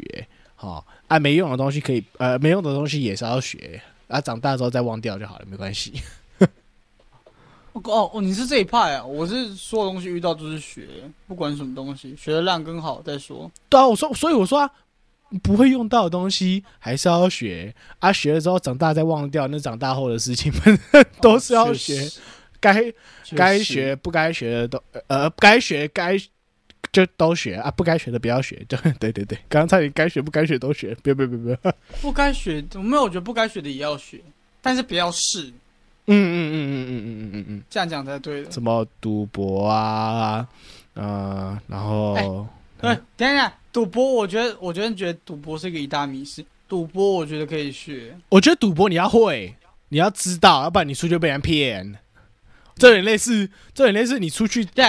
[0.53, 5.93] 好、啊，没用的东西可以呃，没用的东西也是要学啊，长大之后再忘掉就好了，没关系。
[7.73, 9.03] 哦哦，你是这一派啊？
[9.03, 10.87] 我是所有东西遇到都是学，
[11.27, 13.49] 不管什么东西，学的烂跟好再说。
[13.67, 14.69] 对啊，我说，所以我说啊，
[15.41, 20.53] 不会用到的东西还是要学啊，学了之后长大再忘掉，那长大后的事情
[21.19, 22.21] 都是要学，实
[22.61, 22.93] 该
[23.35, 26.17] 该学不该学的都呃该学该
[26.93, 28.55] 就都学啊，不该学的不要学。
[28.69, 34.21] 对对对对，刚才你该学不该学都学，别别别别，嗯不该学，我没有我觉得不该学的也要学，
[34.61, 35.47] 但是不要试，
[36.05, 38.51] 嗯嗯嗯嗯嗯嗯嗯嗯嗯，这样讲才对的。
[38.51, 40.47] 什么赌博啊，
[40.93, 42.27] 呃，然后、哎
[42.81, 46.43] 对，等一下，赌博，我觉得，我觉得觉得赌博是一个一大迷思。
[46.67, 48.17] 赌博，我觉得可以学。
[48.29, 49.53] 我觉得赌博你要会，
[49.89, 51.95] 你要知道，要不然你出去就被人骗。
[52.75, 54.85] 这有点类似，这有点类似你出去对，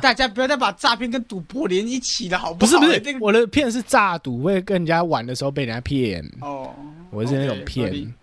[0.00, 2.58] 大家不要再把诈骗跟赌博连一起了，好不好？
[2.60, 6.74] 不是不是那，个我的骗是诈赌，会跟人家玩的时候被人家骗，哦，
[7.10, 8.14] 我是那种骗。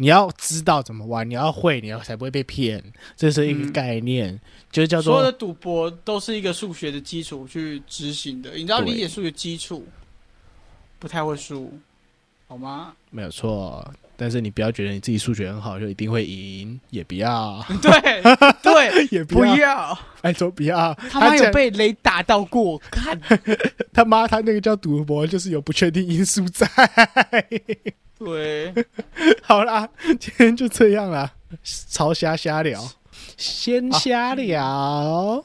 [0.00, 2.80] 你要知道怎么玩，你要会，你要才不会被骗，
[3.16, 4.38] 这是一个嗯概念，
[4.70, 9.84] 就是叫做所有的赌博都是一个数学的基础去执行的，你只要理解数学基础，
[11.00, 11.76] 不太会输，
[12.48, 12.92] 好吗？
[13.10, 13.88] 没有错。
[14.20, 18.20] 但是你不要觉得你自己数学很好就一定会赢，也不要，对
[18.60, 20.92] 对， 也不不要，要，拜托不要。
[21.08, 23.16] 他妈有被雷打到过，看，
[23.94, 26.68] 他妈他那个叫赌博，就是有不确定因素在。
[28.18, 28.74] 对，
[29.44, 29.88] 好啦，
[30.18, 31.32] 今天就这样啦，
[31.88, 32.84] 超瞎瞎聊，
[33.36, 35.44] 先瞎聊。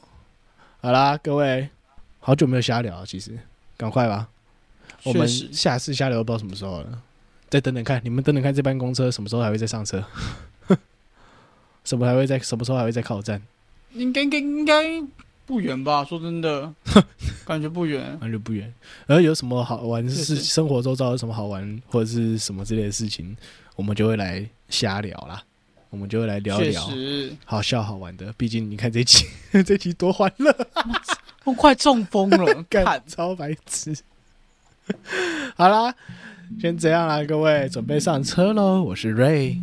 [0.80, 1.68] 好啦，各位，
[2.18, 3.38] 好久没有瞎聊了，其实
[3.76, 4.28] 赶快吧，
[5.04, 7.02] 我们下次瞎聊不知道什么时候了，
[7.48, 10.02] 再等等看，你们等等看这班公车什么时候还会再上车，
[11.84, 13.40] 什么还会在什么时候还会再靠站，
[13.92, 15.02] 应该应该应该
[15.46, 16.02] 不远吧？
[16.04, 16.72] 说真的，
[17.44, 18.18] 感觉不远。
[18.18, 18.72] 感觉不远。
[19.06, 23.36] 然后有什么好玩的事，生活周遭有什么好玩或者是什么之类的事情，
[23.76, 25.42] 我们就会来瞎聊啦，
[25.90, 26.90] 我们就会来聊一聊。
[27.44, 29.26] 好笑好玩的，毕竟你看这期，
[29.66, 30.56] 这期多欢乐，
[31.44, 33.94] 我快中风了，干看，超白痴。
[35.56, 35.94] 好啦，
[36.60, 38.82] 先这样啦，各位准备上车喽。
[38.82, 39.58] 我是 Ray，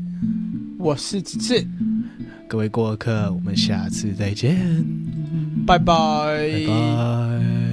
[0.77, 1.65] 我是子志，
[2.47, 4.57] 各位过客，我们下次再见，
[5.65, 7.70] 拜拜拜拜。